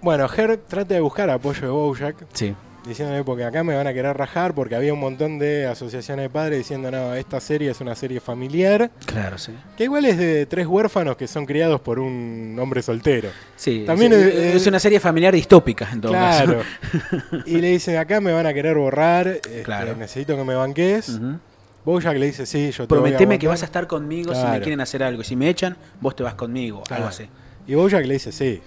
Bueno, 0.00 0.26
Herb 0.36 0.66
trata 0.66 0.94
de 0.94 1.00
buscar 1.00 1.30
apoyo 1.30 1.60
de 1.60 1.68
Bojack, 1.68 2.16
Sí. 2.32 2.56
Diciéndole 2.86 3.22
porque 3.24 3.44
acá 3.44 3.62
me 3.62 3.74
van 3.76 3.86
a 3.86 3.92
querer 3.94 4.16
rajar, 4.16 4.54
porque 4.54 4.74
había 4.74 4.92
un 4.92 5.00
montón 5.00 5.38
de 5.38 5.66
asociaciones 5.66 6.24
de 6.24 6.30
padres 6.30 6.58
diciendo, 6.58 6.90
no, 6.90 7.14
esta 7.14 7.40
serie 7.40 7.70
es 7.70 7.80
una 7.80 7.94
serie 7.94 8.18
familiar, 8.20 8.90
Claro, 9.06 9.38
sí. 9.38 9.52
que 9.76 9.84
igual 9.84 10.04
es 10.04 10.18
de 10.18 10.46
tres 10.46 10.66
huérfanos 10.66 11.16
que 11.16 11.26
son 11.28 11.46
criados 11.46 11.80
por 11.80 11.98
un 11.98 12.56
hombre 12.60 12.82
soltero. 12.82 13.28
Sí, 13.56 13.84
También 13.86 14.12
es, 14.12 14.18
es- 14.18 14.54
es 14.56 14.66
una 14.66 14.78
serie 14.80 14.98
familiar 15.00 15.32
distópica 15.34 15.88
en 15.92 16.00
todo 16.00 16.12
Claro. 16.12 16.58
caso. 16.58 17.42
y 17.46 17.58
le 17.60 17.68
dicen, 17.68 17.96
acá 17.98 18.20
me 18.20 18.32
van 18.32 18.46
a 18.46 18.52
querer 18.54 18.76
borrar, 18.76 19.28
este, 19.28 19.62
Claro. 19.62 19.94
necesito 19.96 20.36
que 20.36 20.44
me 20.44 20.54
banques. 20.54 21.08
Ujú. 21.10 21.38
Bojack 21.84 22.16
le 22.16 22.26
dice, 22.26 22.46
sí, 22.46 22.70
yo 22.70 22.86
te 22.86 22.94
voy 22.94 22.98
a 22.98 23.02
Prometeme 23.02 23.38
que 23.38 23.46
aguantar". 23.46 23.48
vas 23.48 23.62
a 23.62 23.66
estar 23.66 23.86
conmigo 23.88 24.34
si 24.34 24.44
me 24.46 24.60
quieren 24.60 24.80
hacer 24.80 25.02
algo. 25.02 25.24
Si 25.24 25.34
me 25.34 25.48
echan, 25.48 25.76
vos 26.00 26.14
te 26.14 26.22
vas 26.22 26.34
conmigo. 26.34 26.82
Algo 26.90 27.08
así. 27.08 27.28
Y 27.66 27.74
Bojack 27.74 28.06
le 28.06 28.14
dice, 28.14 28.30
sí, 28.32 28.60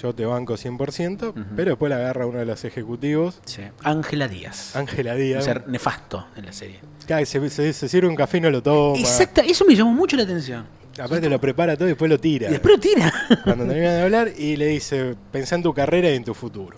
yo 0.00 0.14
te 0.14 0.24
banco 0.24 0.54
100%, 0.56 1.28
Ujú. 1.30 1.40
pero 1.56 1.70
después 1.72 1.90
le 1.90 1.96
agarra 1.96 2.26
uno 2.26 2.38
de 2.38 2.46
los 2.46 2.64
ejecutivos, 2.64 3.40
Sí. 3.44 3.62
Ángela 3.82 4.28
Díaz. 4.28 4.74
Ángela 4.76 5.12
Un 5.14 5.18
Díaz. 5.20 5.44
ser 5.44 5.68
nefasto 5.68 6.26
en 6.36 6.46
la 6.46 6.52
serie. 6.52 6.80
Claro, 7.06 7.26
se, 7.26 7.50
se- 7.50 7.72
se 7.72 7.88
sirve 7.88 8.08
un 8.08 8.16
café 8.16 8.38
y 8.38 8.40
no 8.40 8.50
lo 8.50 8.62
toma. 8.62 8.98
Exacto, 8.98 9.40
eso 9.42 9.64
me 9.64 9.74
llamó 9.74 9.92
mucho 9.92 10.16
la 10.16 10.22
atención. 10.22 10.64
Aparte 11.00 11.28
lo 11.30 11.40
prepara 11.40 11.76
todo 11.76 11.86
y 11.88 11.92
después 11.92 12.10
lo 12.10 12.18
tira. 12.18 12.48
Y 12.48 12.52
después 12.52 12.74
lo 12.74 12.80
tira. 12.80 13.12
Cuando 13.44 13.64
termina 13.64 13.92
de 13.94 14.02
hablar 14.02 14.30
y 14.36 14.56
le 14.56 14.66
dice, 14.66 15.14
pensá 15.32 15.54
en 15.54 15.62
tu 15.62 15.72
carrera 15.72 16.10
y 16.10 16.16
en 16.16 16.24
tu 16.24 16.34
futuro. 16.34 16.76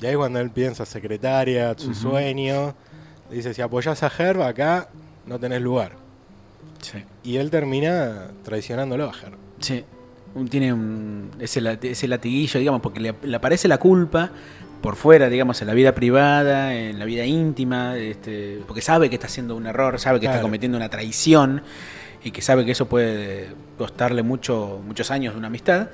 Y 0.00 0.06
ahí 0.06 0.14
cuando 0.14 0.38
él 0.40 0.50
piensa 0.50 0.84
secretaria, 0.86 1.74
su 1.76 1.94
sueño, 1.94 2.74
le 3.30 3.36
dice, 3.36 3.52
si 3.54 3.60
apoyás 3.62 4.02
a 4.02 4.10
Herb 4.16 4.42
acá, 4.42 4.88
no 5.26 5.38
tenés 5.38 5.60
lugar. 5.62 5.92
Sí. 6.80 7.02
Y 7.22 7.36
él 7.36 7.50
termina 7.50 8.28
traicionándolo 8.44 9.04
a 9.04 9.12
Herb. 9.12 9.36
Sí. 9.60 9.84
Tiene 10.50 10.72
un- 10.72 11.30
ese, 11.38 11.62
ese 11.82 12.08
latiguillo, 12.08 12.58
digamos, 12.58 12.80
porque 12.80 13.00
le, 13.00 13.14
le 13.22 13.36
aparece 13.36 13.68
la 13.68 13.78
culpa 13.78 14.30
por 14.80 14.96
fuera, 14.96 15.28
digamos, 15.30 15.60
en 15.62 15.68
la 15.68 15.74
vida 15.74 15.94
privada, 15.94 16.74
en 16.74 16.98
la 16.98 17.04
vida 17.04 17.24
íntima, 17.24 17.96
este, 17.96 18.60
porque 18.66 18.82
sabe 18.82 19.08
que 19.08 19.14
está 19.14 19.28
haciendo 19.28 19.56
un 19.56 19.66
error, 19.66 19.98
sabe 19.98 20.20
que 20.20 20.26
está 20.26 20.38
cometiendo 20.42 20.76
una 20.76 20.88
traición 20.90 21.62
y 22.22 22.32
que 22.32 22.42
sabe 22.42 22.64
que 22.64 22.72
eso 22.72 22.86
puede 22.86 23.48
costarle 23.78 24.22
mucho, 24.22 24.82
muchos 24.86 25.10
años 25.10 25.34
de 25.34 25.38
una 25.38 25.46
amistad. 25.48 25.88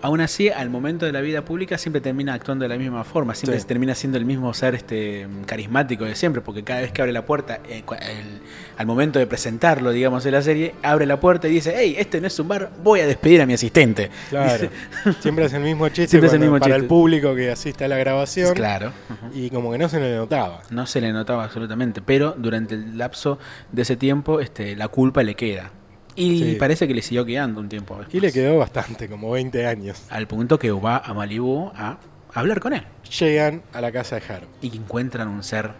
Aún 0.00 0.20
así, 0.20 0.48
al 0.48 0.70
momento 0.70 1.06
de 1.06 1.12
la 1.12 1.20
vida 1.20 1.44
pública 1.44 1.76
siempre 1.76 2.00
termina 2.00 2.32
actuando 2.32 2.62
de 2.64 2.68
la 2.68 2.76
misma 2.78 3.02
forma, 3.02 3.34
siempre 3.34 3.58
Sí. 3.58 3.66
termina 3.66 3.96
siendo 3.96 4.16
el 4.16 4.24
mismo 4.24 4.54
ser 4.54 4.76
este 4.76 5.26
carismático 5.44 6.04
de 6.04 6.14
siempre, 6.14 6.40
porque 6.40 6.62
cada 6.62 6.82
vez 6.82 6.92
que 6.92 7.02
abre 7.02 7.12
la 7.12 7.26
puerta, 7.26 7.58
eh, 7.68 7.82
el- 8.00 8.40
al 8.76 8.86
momento 8.86 9.18
de 9.18 9.26
presentarlo, 9.26 9.90
digamos, 9.90 10.24
en 10.24 10.32
la 10.32 10.42
serie, 10.42 10.74
abre 10.84 11.04
la 11.04 11.18
puerta 11.18 11.48
y 11.48 11.50
dice, 11.52 11.74
hey, 11.76 11.96
este 11.98 12.20
no 12.20 12.28
es 12.28 12.38
un 12.38 12.46
bar, 12.46 12.70
voy 12.84 13.00
a 13.00 13.06
despedir 13.08 13.42
a 13.42 13.46
mi 13.46 13.54
asistente. 13.54 14.08
Claro. 14.30 14.68
Siempre 15.20 15.46
es 15.46 15.52
el 15.52 15.62
mismo 15.62 15.88
chiste 15.88 16.08
Siempre 16.08 16.28
es 16.28 16.34
el 16.34 16.40
mismo 16.40 16.54
para 16.60 16.66
chiste. 16.66 16.80
el 16.82 16.86
público 16.86 17.34
que 17.34 17.50
asiste 17.50 17.84
a 17.84 17.88
la 17.88 17.96
grabación. 17.96 18.54
Claro. 18.54 18.92
Y 19.34 19.50
como 19.50 19.72
que 19.72 19.78
no 19.78 19.88
se 19.88 19.98
le 19.98 20.14
notaba. 20.14 20.62
No 20.70 20.86
se 20.86 21.00
le 21.00 21.12
notaba 21.12 21.42
absolutamente, 21.42 22.02
pero 22.02 22.36
durante 22.38 22.76
el 22.76 22.96
lapso 22.98 23.40
de 23.72 23.82
ese 23.82 23.96
tiempo 23.96 24.38
este, 24.38 24.76
la 24.76 24.86
culpa 24.86 25.24
le 25.24 25.34
queda. 25.34 25.72
Y 26.20 26.38
Sí. 26.38 26.56
parece 26.58 26.88
que 26.88 26.94
le 26.94 27.02
siguió 27.02 27.24
quedando 27.24 27.60
un 27.60 27.68
tiempo 27.68 27.94
después. 27.96 28.14
Y 28.14 28.20
le 28.20 28.32
quedó 28.32 28.58
bastante, 28.58 29.08
como 29.08 29.30
20 29.30 29.66
años. 29.66 30.02
Al 30.10 30.26
punto 30.26 30.58
que 30.58 30.70
va 30.72 30.98
a 30.98 31.14
Malibu 31.14 31.70
a 31.74 31.98
hablar 32.34 32.60
con 32.60 32.72
él. 32.72 32.82
Llegan 33.20 33.62
a 33.72 33.80
la 33.80 33.92
casa 33.92 34.16
de 34.16 34.22
Herb. 34.28 34.46
Y 34.60 34.76
encuentran 34.76 35.28
un 35.28 35.42
ser 35.44 35.70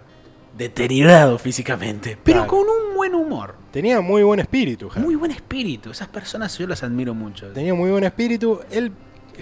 deteriorado 0.56 1.38
físicamente, 1.38 2.16
pero 2.22 2.38
Claro. 2.38 2.50
con 2.50 2.60
un 2.60 2.94
buen 2.96 3.14
humor. 3.14 3.54
Tenía 3.70 4.00
muy 4.00 4.22
buen 4.22 4.40
espíritu, 4.40 4.86
Herb. 4.94 5.04
Muy 5.04 5.14
buen 5.14 5.30
espíritu. 5.30 5.90
Esas 5.90 6.08
personas 6.08 6.56
yo 6.58 6.66
las 6.66 6.82
admiro 6.82 7.14
mucho. 7.14 7.48
Tenía 7.52 7.74
muy 7.74 7.90
buen 7.90 8.04
espíritu. 8.04 8.60
Él, 8.70 8.90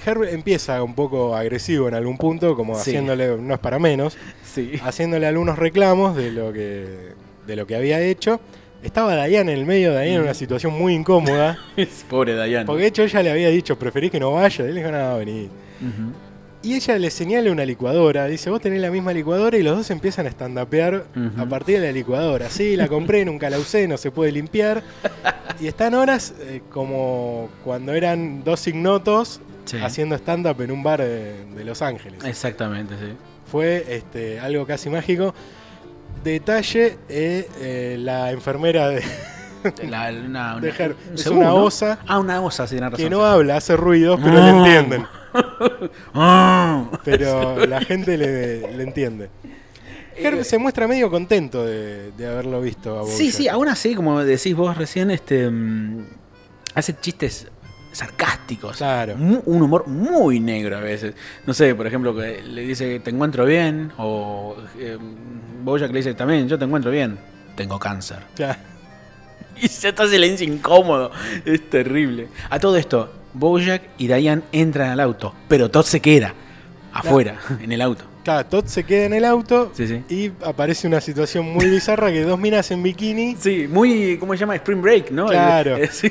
Herb 0.05 0.25
empieza 0.25 0.83
un 0.83 0.95
poco 0.95 1.35
agresivo 1.35 1.89
en 1.89 1.95
algún 1.95 2.19
punto, 2.19 2.55
como 2.55 2.75
Sí. 2.75 2.91
haciéndole, 2.91 3.37
no 3.39 3.55
es 3.55 3.61
para 3.61 3.79
menos, 3.79 4.17
Sí. 4.45 4.73
haciéndole 4.83 5.27
algunos 5.27 5.59
reclamos 5.59 6.17
de 6.17 6.33
lo 6.33 6.53
que, 6.53 7.13
de 7.47 7.57
lo 7.57 7.67
que 7.67 7.77
había 7.77 8.01
hecho. 8.01 8.41
Estaba 8.83 9.27
Diane 9.27 9.53
en 9.53 9.59
el 9.59 9.67
medio, 9.67 9.91
Diane 9.91 10.15
en 10.15 10.21
una 10.23 10.35
situación 10.35 10.73
muy 10.73 10.95
incómoda. 10.95 11.59
Pobre 12.11 12.35
Dayan. 12.35 12.67
Porque 12.67 12.83
de 12.83 12.89
hecho 12.89 13.03
ella 13.03 13.23
le 13.23 13.31
había 13.31 13.49
dicho, 13.49 13.79
preferís 13.79 14.11
que 14.11 14.21
no 14.21 14.33
vaya. 14.33 14.65
Y 14.65 14.69
él 14.69 14.75
dijo, 14.77 14.91
no, 14.91 15.19
vení. 15.19 15.49
Y 16.63 16.75
ella 16.75 16.99
le 16.99 17.11
señala 17.11 17.51
una 17.51 17.65
licuadora. 17.65 18.27
Dice, 18.27 18.51
vos 18.51 18.61
tenés 18.61 18.81
la 18.81 18.91
misma 18.91 19.13
licuadora 19.13 19.57
y 19.57 19.63
los 19.63 19.77
dos 19.77 19.91
empiezan 19.91 20.27
a 20.27 20.29
estandapear 20.29 21.05
Ujú. 21.15 21.41
a 21.41 21.47
partir 21.47 21.81
de 21.81 21.87
la 21.87 21.93
licuadora. 21.93 22.49
Sí, 22.51 22.77
la 22.77 22.89
compré, 22.89 23.25
nunca 23.25 23.51
la 23.51 23.59
usé, 23.59 23.87
no 23.89 23.97
se 23.97 24.11
puede 24.11 24.33
limpiar. 24.33 24.83
Y 25.59 25.69
están 25.69 25.95
horas 25.95 26.35
eh, 26.41 26.61
como 26.71 27.49
cuando 27.65 27.95
eran 27.95 28.45
dos 28.45 28.67
ignotos 28.67 29.41
Sí. 29.65 29.79
haciendo 29.83 30.15
stand-up 30.17 30.61
en 30.61 30.71
un 30.71 30.83
bar 30.83 31.01
de, 31.01 31.45
de 31.47 31.65
Los 31.65 31.81
Ángeles. 31.83 32.23
Exactamente, 32.25 32.95
sí. 33.01 33.15
Fue 33.51 33.85
este, 33.89 34.39
algo 34.39 34.67
casi 34.67 34.91
mágico. 34.91 35.35
Detalle, 36.25 36.99
eh, 37.09 37.49
eh, 37.61 37.97
la 38.01 38.31
enfermera 38.33 38.89
de, 38.89 39.03
La- 39.89 40.11
una, 40.11 40.57
una- 40.57 40.69
Herb 40.69 40.97
un 41.11 41.15
es 41.15 41.27
una 41.27 41.47
¿no? 41.47 41.57
osa 41.65 41.99
Ah, 42.07 42.19
una 42.19 42.41
osa, 42.41 42.67
sí, 42.67 42.79
razón. 42.79 42.97
que 42.97 43.11
no 43.11 43.19
sí. 43.19 43.25
habla, 43.25 43.57
hace 43.57 43.77
ruidos, 43.77 44.21
pero 44.23 44.39
Ah. 44.39 44.43
le 44.43 44.51
entienden. 44.51 45.07
Ah. 46.15 46.91
Pero 47.05 47.67
la 47.67 47.81
gente 47.83 48.17
le, 48.17 48.73
le 48.77 48.83
entiende. 48.83 49.29
Herb 50.17 50.43
se 50.45 50.57
muestra 50.57 50.89
medio 50.89 51.11
contento 51.11 51.63
de, 51.65 52.11
de 52.13 52.27
haberlo 52.27 52.61
visto 52.63 52.99
a 53.01 53.05
Sí, 53.07 53.25
Bojack. 53.25 53.35
sí, 53.37 53.49
aún 53.49 53.69
así, 53.69 53.95
como 53.95 54.23
decís 54.25 54.57
vos 54.57 54.77
recién, 54.79 55.11
este 55.11 55.51
mm, 55.51 56.07
hace 56.75 56.95
chistes 56.99 57.49
sarcásticos. 57.97 58.77
Claro. 58.77 59.15
Un 59.15 59.63
humor 59.63 59.87
muy 59.87 60.39
negro 60.39 60.77
a 60.77 60.81
veces. 60.81 61.15
No 61.47 61.55
sé, 61.55 61.75
por 61.75 61.87
ejemplo, 61.87 62.15
que 62.15 62.43
le 62.43 62.63
dice 62.63 63.01
te 63.01 63.11
encuentro 63.11 63.45
bien, 63.47 63.93
o 63.97 64.57
eh, 64.79 64.99
le 65.65 65.89
dice 65.89 66.15
también, 66.15 66.49
yo 66.49 66.59
te 66.59 66.67
encuentro 66.67 66.91
bien, 66.91 67.19
tengo 67.57 67.79
cáncer. 67.79 68.19
Y 69.59 69.69
se 69.69 69.89
está 69.89 70.07
silencio 70.07 70.47
incómodo. 70.47 71.11
Es 71.47 71.71
terrible. 71.71 72.29
A 72.51 72.59
todo 72.61 72.77
esto, 72.77 73.11
Bojack 73.33 73.85
y 73.97 74.07
Diane 74.07 74.43
entran 74.53 74.91
al 74.91 75.01
auto, 75.01 75.35
pero 75.49 75.71
Todd 75.71 75.87
se 75.87 76.01
queda 76.01 76.35
afuera, 76.93 77.39
en 77.63 77.73
el 77.73 77.81
auto. 77.81 78.05
Claro, 78.27 78.49
Todd 78.49 78.67
se 78.67 78.83
queda 78.83 79.05
en 79.05 79.13
el 79.15 79.25
auto 79.25 79.71
Sí, 79.73 79.87
sí. 79.87 80.03
y 80.09 80.33
aparece 80.45 80.89
una 80.89 81.01
situación 81.01 81.45
muy 81.53 81.67
bizarra 81.71 82.11
que 82.11 82.23
dos 82.23 82.37
minas 82.41 82.69
en 82.73 82.83
bikini 82.83 83.37
Sí, 83.39 83.69
muy, 83.71 84.17
¿cómo 84.19 84.33
se 84.33 84.41
llama? 84.41 84.57
Spring 84.57 84.83
Break, 84.83 85.11
¿no? 85.13 85.27
Claro. 85.29 85.77
Sí. 85.93 86.11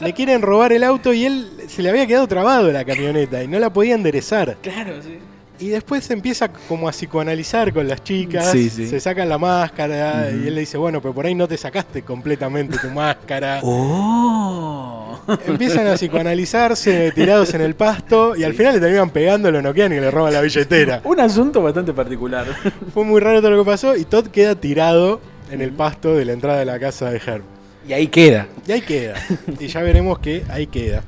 le 0.00 0.12
quieren 0.12 0.42
robar 0.42 0.74
el 0.74 0.84
auto 0.84 1.10
y 1.14 1.24
él 1.24 1.48
se 1.68 1.80
le 1.82 1.88
había 1.88 2.06
quedado 2.06 2.26
trabado 2.28 2.70
la 2.70 2.84
camioneta 2.84 3.42
y 3.42 3.48
no 3.48 3.58
la 3.58 3.72
podía 3.72 3.94
enderezar. 3.94 4.58
Claro, 4.60 5.00
sí. 5.02 5.18
Y 5.62 5.68
después 5.68 6.02
se 6.04 6.12
empieza 6.12 6.48
como 6.68 6.88
a 6.88 6.92
psicoanalizar 6.92 7.72
con 7.72 7.86
las 7.86 8.02
chicas, 8.02 8.50
Sí, 8.50 8.68
sí. 8.68 8.88
se 8.88 8.98
sacan 8.98 9.28
la 9.28 9.38
máscara 9.38 10.28
y 10.32 10.48
él 10.48 10.54
le 10.56 10.60
dice, 10.62 10.76
bueno, 10.76 11.00
pero 11.00 11.14
por 11.14 11.24
ahí 11.24 11.36
no 11.36 11.46
te 11.46 11.56
sacaste 11.56 12.02
completamente 12.02 12.78
tu 12.78 12.88
máscara. 12.94 13.60
¡Oh! 13.62 15.20
Empiezan 15.46 15.86
a 15.86 15.94
psicoanalizarse 15.94 17.12
tirados 17.14 17.54
en 17.54 17.60
el 17.60 17.74
pasto 17.76 18.34
y 18.36 18.42
al 18.42 18.54
final 18.54 18.74
le 18.74 18.80
terminan 18.80 19.10
pegando, 19.10 19.52
lo 19.52 19.62
noquean 19.62 19.92
y 19.92 20.00
le 20.00 20.10
roban 20.10 20.32
la 20.32 20.40
billetera. 20.40 21.00
Un 21.04 21.20
asunto 21.20 21.62
bastante 21.62 21.92
particular. 21.92 22.44
Fue 22.92 23.04
muy 23.04 23.20
raro 23.20 23.40
todo 23.40 23.52
lo 23.52 23.64
que 23.64 23.70
pasó 23.70 23.94
y 23.96 24.04
Todd 24.04 24.26
queda 24.28 24.56
tirado 24.56 25.20
en 25.50 25.60
el 25.60 25.70
pasto 25.70 26.16
de 26.16 26.24
la 26.24 26.32
entrada 26.32 26.58
de 26.58 26.64
la 26.64 26.80
casa 26.80 27.08
de 27.10 27.18
Herb. 27.24 27.44
Y 27.88 27.92
ahí 27.92 28.08
queda. 28.08 28.48
Y 28.66 28.72
ahí 28.72 28.80
queda. 28.80 29.14
Y 29.60 29.66
ya 29.68 29.80
veremos 29.82 30.18
que 30.18 30.42
ahí 30.48 30.66
queda. 30.66 31.02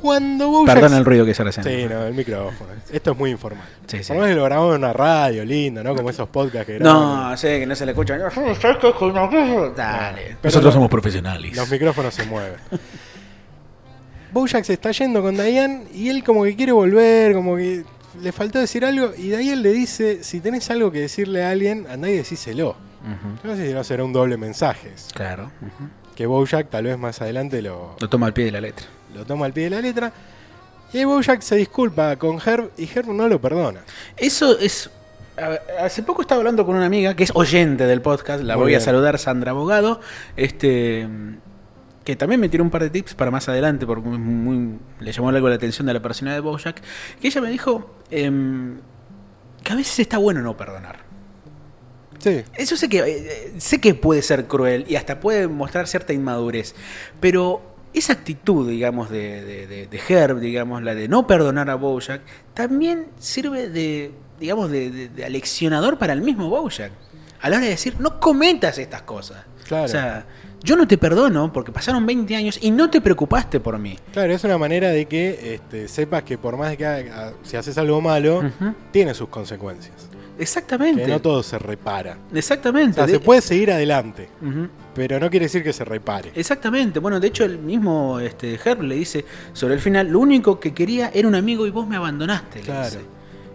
Cuando 0.00 0.48
Bojack... 0.48 0.74
Perdona 0.74 0.98
el 0.98 1.04
ruido 1.04 1.24
que 1.26 1.34
se 1.34 1.44
recién. 1.44 1.64
Sí, 1.64 1.86
no, 1.88 2.04
el 2.04 2.14
micrófono. 2.14 2.70
Esto 2.90 3.12
es 3.12 3.18
muy 3.18 3.30
informal. 3.30 3.64
Sí, 3.86 4.02
sí. 4.02 4.08
Por 4.08 4.16
lo 4.16 4.22
menos 4.22 4.36
lo 4.38 4.44
grabamos 4.44 4.74
en 4.74 4.78
una 4.84 4.92
radio, 4.92 5.44
lindo, 5.44 5.82
¿no? 5.84 5.94
Como 5.94 6.10
esos 6.10 6.28
podcasts 6.28 6.66
que 6.66 6.78
graban. 6.78 7.30
No, 7.30 7.36
sé 7.36 7.60
que 7.60 7.66
no 7.66 7.74
se 7.74 7.84
le 7.86 7.92
escucha. 7.92 8.16
Dale. 8.16 8.30
Pero 9.76 10.38
Nosotros 10.42 10.64
no- 10.64 10.72
somos 10.72 10.90
profesionales. 10.90 11.56
Los 11.56 11.70
micrófonos 11.70 12.14
se 12.14 12.24
mueven. 12.26 12.54
Bojack 14.32 14.64
se 14.64 14.74
está 14.74 14.90
yendo 14.92 15.22
con 15.22 15.34
Diane 15.36 15.84
y 15.94 16.08
él 16.10 16.22
como 16.22 16.44
que 16.44 16.54
quiere 16.54 16.72
volver, 16.72 17.32
como 17.34 17.56
que 17.56 17.84
le 18.20 18.32
faltó 18.32 18.58
decir 18.58 18.84
algo 18.84 19.12
y 19.16 19.28
Diane 19.28 19.56
le 19.56 19.72
dice, 19.72 20.22
si 20.22 20.40
tenés 20.40 20.70
algo 20.70 20.92
que 20.92 21.00
decirle 21.00 21.44
a 21.44 21.50
alguien, 21.50 21.86
andá 21.88 22.10
y 22.10 22.16
decíselo. 22.16 22.76
Yo 23.42 23.50
no 23.50 23.56
sé 23.56 23.68
si 23.68 23.72
no 23.72 23.82
será 23.84 24.04
un 24.04 24.12
doble 24.12 24.36
mensaje. 24.36 24.92
Claro. 25.14 25.50
Que 26.14 26.26
Bojack 26.26 26.68
tal 26.68 26.84
vez 26.84 26.98
más 26.98 27.22
adelante 27.22 27.62
lo, 27.62 27.96
Lo 28.00 28.08
toma 28.08 28.26
al 28.26 28.34
pie 28.34 28.46
de 28.46 28.52
la 28.52 28.60
letra. 28.60 28.86
Lo 29.14 29.24
toma 29.24 29.46
al 29.46 29.52
pie 29.52 29.64
de 29.64 29.70
la 29.70 29.80
letra. 29.80 30.12
Y 30.92 30.98
ahí 30.98 31.04
Bojack 31.04 31.42
se 31.42 31.56
disculpa 31.56 32.16
con 32.16 32.38
Herb 32.44 32.70
y 32.78 32.88
Herb 32.92 33.08
no 33.12 33.28
lo 33.28 33.40
perdona. 33.40 33.80
Eso 34.16 34.58
es. 34.58 34.90
a 35.36 35.48
ver, 35.50 35.62
Hace 35.80 36.02
poco 36.02 36.22
estaba 36.22 36.38
hablando 36.40 36.64
con 36.64 36.76
una 36.76 36.86
amiga 36.86 37.14
que 37.14 37.24
es 37.24 37.30
oyente 37.34 37.86
del 37.86 38.00
podcast, 38.00 38.42
la 38.42 38.56
Muy 38.56 38.64
voy 38.64 38.74
a 38.74 38.80
saludar, 38.80 39.18
Sandra 39.18 39.50
Abogado, 39.50 40.00
este 40.36 41.06
que 42.04 42.16
también 42.16 42.40
me 42.40 42.48
tiró 42.48 42.64
un 42.64 42.70
par 42.70 42.82
de 42.82 42.88
tips 42.88 43.12
para 43.14 43.30
más 43.30 43.50
adelante, 43.50 43.84
porque 43.86 44.08
muy- 44.08 44.16
muy- 44.18 44.78
le 45.00 45.12
llamó 45.12 45.28
algo 45.28 45.46
la 45.50 45.56
atención 45.56 45.86
de 45.86 45.92
la 45.92 46.00
personalidad 46.00 46.38
de 46.38 46.40
Bojack, 46.40 46.80
que 47.20 47.28
ella 47.28 47.42
me 47.42 47.50
dijo 47.50 47.96
em, 48.10 48.78
que 49.62 49.72
a 49.74 49.76
veces 49.76 49.98
está 49.98 50.16
bueno 50.16 50.40
no 50.40 50.56
perdonar. 50.56 51.00
Sí, 52.18 52.42
Eso 52.54 52.76
sé 52.78 52.88
que, 52.88 52.98
eh, 53.00 53.52
sé 53.58 53.78
que 53.80 53.94
puede 53.94 54.22
ser 54.22 54.46
cruel 54.46 54.86
y 54.88 54.96
hasta 54.96 55.20
puede 55.20 55.48
mostrar 55.48 55.86
cierta 55.86 56.14
inmadurez, 56.14 56.74
pero 57.20 57.60
esa 57.94 58.12
actitud, 58.12 58.68
digamos, 58.68 59.10
de, 59.10 59.44
de, 59.44 59.66
de- 59.66 59.86
de 59.86 60.00
Herb, 60.08 60.40
digamos, 60.40 60.82
la 60.82 60.94
de 60.94 61.08
no 61.08 61.26
perdonar 61.26 61.70
a 61.70 61.74
Bojack, 61.76 62.22
también 62.54 63.06
sirve 63.18 63.68
de, 63.68 64.12
digamos, 64.40 64.70
de, 64.70 65.10
aleccionador 65.24 65.98
para 65.98 66.12
el 66.12 66.20
mismo 66.22 66.48
Bojack. 66.48 66.92
A 67.40 67.48
la 67.50 67.56
hora 67.56 67.64
de 67.66 67.70
decir, 67.72 67.94
no 68.00 68.18
cometas 68.20 68.78
estas 68.78 69.02
cosas. 69.02 69.44
Claro. 69.66 69.84
O 69.84 69.88
sea, 69.88 70.26
yo 70.62 70.74
no 70.76 70.88
te 70.88 70.98
perdono 70.98 71.52
porque 71.52 71.70
pasaron 71.70 72.04
20 72.04 72.34
años 72.34 72.58
y 72.60 72.70
no 72.72 72.90
te 72.90 73.00
preocupaste 73.00 73.60
por 73.60 73.78
mí. 73.78 73.96
claro, 74.12 74.32
es 74.32 74.42
una 74.42 74.58
manera 74.58 74.90
de 74.90 75.06
que 75.06 75.54
este, 75.54 75.86
sepas 75.86 76.24
que 76.24 76.36
por 76.36 76.56
más 76.56 76.70
de 76.70 76.76
que 76.76 76.86
haga- 76.86 77.32
si 77.44 77.56
haces 77.56 77.78
algo 77.78 78.00
malo, 78.00 78.42
tiene 78.90 79.14
sus 79.14 79.28
consecuencias. 79.28 80.07
Exactamente. 80.38 81.02
Que 81.02 81.08
no 81.08 81.20
todo 81.20 81.42
se 81.42 81.58
repara. 81.58 82.16
O 82.32 82.36
Exactamente. 82.36 82.94
sea, 82.94 83.06
De- 83.06 83.12
se 83.14 83.20
puede 83.20 83.40
seguir 83.40 83.72
adelante, 83.72 84.28
pero 84.94 85.18
no 85.18 85.28
quiere 85.30 85.46
decir 85.46 85.62
que 85.62 85.72
se 85.72 85.84
repare. 85.84 86.30
Exactamente, 86.34 86.98
bueno, 87.00 87.18
de 87.20 87.28
hecho 87.28 87.44
el 87.44 87.58
mismo 87.58 88.20
este, 88.20 88.58
Herb 88.64 88.82
le 88.82 88.94
dice 88.94 89.24
sobre 89.52 89.74
el 89.74 89.80
final, 89.80 90.08
lo 90.08 90.20
único 90.20 90.60
que 90.60 90.72
quería 90.72 91.10
era 91.12 91.26
un 91.28 91.34
amigo 91.34 91.66
y 91.66 91.70
vos 91.70 91.86
me 91.88 91.96
abandonaste. 91.96 92.60
le 92.60 92.64
Claro. 92.64 92.84
dice. 92.84 93.00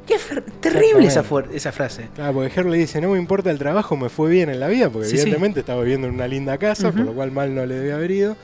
Qué 0.06 0.16
terrible 0.60 1.08
esa, 1.08 1.24
esa 1.54 1.72
frase. 1.72 2.10
Claro, 2.14 2.34
porque 2.34 2.52
Herb 2.60 2.68
le 2.68 2.78
dice, 2.78 3.00
no 3.00 3.12
me 3.12 3.18
importa 3.18 3.50
el 3.50 3.58
trabajo, 3.58 3.96
me 3.96 4.10
fue 4.10 4.30
bien 4.30 4.50
en 4.50 4.60
la 4.60 4.68
vida, 4.68 4.90
porque 4.90 5.08
Sí, 5.08 5.16
sí. 5.16 5.22
evidentemente 5.22 5.62
estaba 5.62 5.82
viviendo 5.82 6.08
en 6.08 6.16
una 6.16 6.28
linda 6.28 6.58
casa, 6.58 6.92
por 6.92 7.00
lo 7.06 7.14
cual 7.14 7.32
mal 7.32 7.56
no 7.56 7.66
le 7.66 7.76
debía 7.76 7.96
haber 7.96 8.12
ido. 8.12 8.36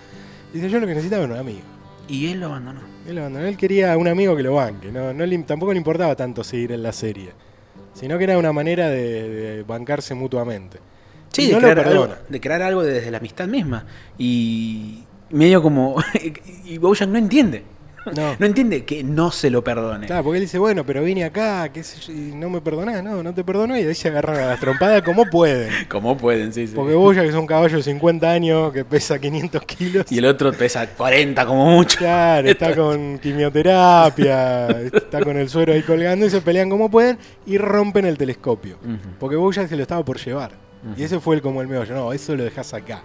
Dice, 0.54 0.70
yo 0.70 0.80
lo 0.80 0.88
que 0.88 0.94
necesitaba 0.94 1.26
era 1.26 1.34
un 1.34 1.40
amigo. 1.40 1.60
Y 2.08 2.28
él 2.32 2.40
lo 2.40 2.46
abandonó. 2.48 2.80
Él, 3.08 3.16
lo 3.16 3.22
abandonó. 3.22 3.46
Él 3.46 3.58
quería 3.58 3.98
un 3.98 4.08
amigo 4.08 4.38
que 4.38 4.44
lo 4.44 4.54
banque, 4.56 4.90
no, 4.90 5.14
no 5.14 5.26
le- 5.26 5.38
tampoco 5.40 5.74
le 5.74 5.78
importaba 5.80 6.16
tanto 6.16 6.46
seguir 6.46 6.72
en 6.72 6.82
la 6.82 6.94
serie, 6.94 7.32
sino 7.94 8.18
que 8.18 8.24
era 8.24 8.38
una 8.38 8.54
manera 8.54 8.90
de, 8.90 9.30
de 9.30 9.64
bancarse 9.64 10.14
mutuamente. 10.14 10.80
Sí, 11.32 11.48
de, 11.48 11.54
no 11.54 11.60
crear 11.60 11.80
algo, 11.80 12.08
de 12.28 12.42
crear 12.42 12.62
algo 12.62 12.84
desde 12.84 13.12
la 13.12 13.18
amistad 13.18 13.48
misma. 13.48 13.86
Y 14.18 15.04
medio 15.30 15.62
como... 15.62 15.98
y 16.66 16.78
Bojack 16.78 17.10
no 17.10 17.18
entiende. 17.18 17.64
No. 18.16 18.36
No 18.40 18.46
entiende 18.46 18.86
que 18.86 19.04
no 19.04 19.32
se 19.32 19.50
lo 19.50 19.64
perdone. 19.64 20.08
Claro, 20.08 20.24
porque 20.24 20.38
él 20.38 20.44
dice, 20.44 20.58
bueno, 20.60 20.86
pero 20.86 21.04
vine 21.04 21.24
acá, 21.24 21.70
qué 21.70 21.84
sé 21.84 22.00
yo, 22.02 22.14
y 22.14 22.34
no 22.36 22.50
me 22.50 22.62
perdonás, 22.62 23.04
no, 23.04 23.22
no 23.24 23.34
te 23.34 23.44
perdono, 23.44 23.78
y 23.78 23.84
ahí 23.84 23.96
se 23.96 24.08
agarran 24.10 24.38
a 24.38 24.46
las 24.48 24.60
trompadas 24.60 25.02
como 25.04 25.26
pueden. 25.26 25.70
¿Cómo 25.90 26.18
pueden? 26.18 26.54
Sí, 26.54 26.68
sí. 26.68 26.74
Porque 26.76 26.94
Boya, 26.96 27.22
que 27.24 27.30
es 27.30 27.36
un 27.36 27.48
caballo 27.48 27.78
de 27.78 27.84
50 27.84 28.32
años, 28.32 28.72
que 28.74 28.86
pesa 28.86 29.20
500 29.20 29.62
kilos, 29.64 30.12
Y 30.12 30.18
el 30.18 30.26
otro 30.26 30.52
pesa 30.54 30.88
40 30.88 31.46
como 31.46 31.66
mucho. 31.66 31.98
claro, 31.98 32.48
está 32.50 32.76
con 32.76 33.20
quimioterapia, 33.20 34.70
está 34.82 35.22
con 35.22 35.38
el 35.38 35.50
suero 35.50 35.74
ahí 35.74 35.82
colgando, 35.82 36.26
y 36.26 36.30
se 36.30 36.42
pelean 36.42 36.70
como 36.70 36.90
pueden, 36.90 37.18
y 37.46 37.58
rompen 37.58 38.06
el 38.06 38.18
telescopio. 38.18 38.78
Ujú, 38.84 38.98
Porque 39.20 39.36
Boya 39.36 39.68
se 39.68 39.76
lo 39.76 39.82
estaba 39.84 40.04
por 40.04 40.18
llevar. 40.18 40.52
Y 40.96 41.04
ese 41.04 41.20
fue 41.20 41.36
el 41.36 41.42
como 41.42 41.62
el 41.62 41.68
meollo, 41.68 41.94
no, 41.94 42.14
eso 42.14 42.34
lo 42.38 42.44
dejas 42.46 42.74
acá. 42.74 43.02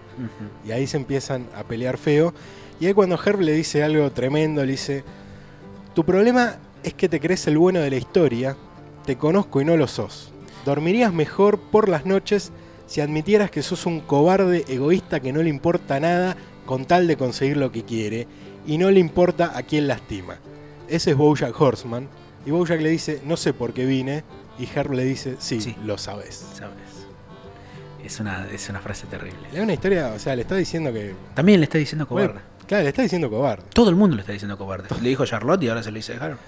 Y 0.64 0.70
ahí 0.70 0.86
se 0.86 0.96
empiezan 0.96 1.46
a 1.56 1.64
pelear 1.64 1.98
feo. 1.98 2.32
Y 2.80 2.86
ahí 2.86 2.94
cuando 2.94 3.18
Herb 3.22 3.40
le 3.40 3.52
dice 3.52 3.82
algo 3.82 4.10
tremendo, 4.10 4.64
le 4.64 4.72
dice, 4.72 5.04
tu 5.94 6.04
problema 6.04 6.56
es 6.82 6.94
que 6.94 7.08
te 7.08 7.20
crees 7.20 7.46
el 7.46 7.56
bueno 7.58 7.80
de 7.80 7.90
la 7.90 7.96
historia, 7.96 8.56
te 9.06 9.16
conozco 9.16 9.60
y 9.60 9.64
no 9.64 9.76
lo 9.76 9.86
sos. 9.86 10.32
Dormirías 10.64 11.12
mejor 11.12 11.58
por 11.58 11.88
las 11.88 12.04
noches 12.06 12.50
si 12.86 13.00
admitieras 13.00 13.50
que 13.50 13.62
sos 13.62 13.86
un 13.86 14.00
cobarde 14.00 14.64
egoísta 14.68 15.20
que 15.20 15.32
no 15.32 15.42
le 15.42 15.48
importa 15.50 16.00
nada 16.00 16.36
con 16.66 16.84
tal 16.84 17.06
de 17.06 17.16
conseguir 17.16 17.56
lo 17.56 17.70
que 17.70 17.84
quiere 17.84 18.26
y 18.66 18.78
no 18.78 18.90
le 18.90 19.00
importa 19.00 19.56
a 19.56 19.62
quién 19.62 19.86
lastima. 19.86 20.36
Ese 20.88 21.10
es 21.12 21.16
Bojack 21.16 21.58
Horseman. 21.58 22.08
Y 22.46 22.50
Bojack 22.50 22.80
le 22.80 22.90
dice, 22.90 23.20
no 23.24 23.36
sé 23.38 23.54
por 23.54 23.72
qué 23.72 23.86
vine. 23.86 24.22
Y 24.58 24.68
Herb 24.74 24.92
le 24.92 25.04
dice, 25.04 25.36
sí, 25.38 25.60
Sí. 25.60 25.74
lo 25.84 25.96
sabes. 25.98 26.44
¿Sabes? 26.54 26.74
Es 28.04 28.20
una, 28.20 28.46
es 28.52 28.68
una 28.68 28.80
frase 28.80 29.06
terrible. 29.06 29.38
Le 29.50 29.58
da 29.58 29.64
una 29.64 29.72
historia, 29.72 30.12
o 30.14 30.18
sea, 30.18 30.36
le 30.36 30.42
está 30.42 30.54
diciendo 30.56 30.92
que... 30.92 31.14
También 31.34 31.60
le 31.60 31.64
está 31.64 31.78
diciendo 31.78 32.06
cobarde. 32.06 32.34
Bueno, 32.34 32.40
claro, 32.66 32.82
le 32.82 32.88
está 32.88 33.02
diciendo 33.02 33.30
cobarde. 33.30 33.64
Todo 33.72 33.90
el 33.90 33.96
mundo 33.96 34.16
le 34.16 34.22
está 34.22 34.32
diciendo 34.32 34.56
cobarde. 34.58 34.88
Le 35.00 35.08
dijo 35.08 35.24
Charlotte 35.24 35.62
y 35.62 35.68
ahora 35.68 35.82
se 35.82 35.90
lo 35.90 35.96
dice 35.96 36.14
Harold. 36.14 36.38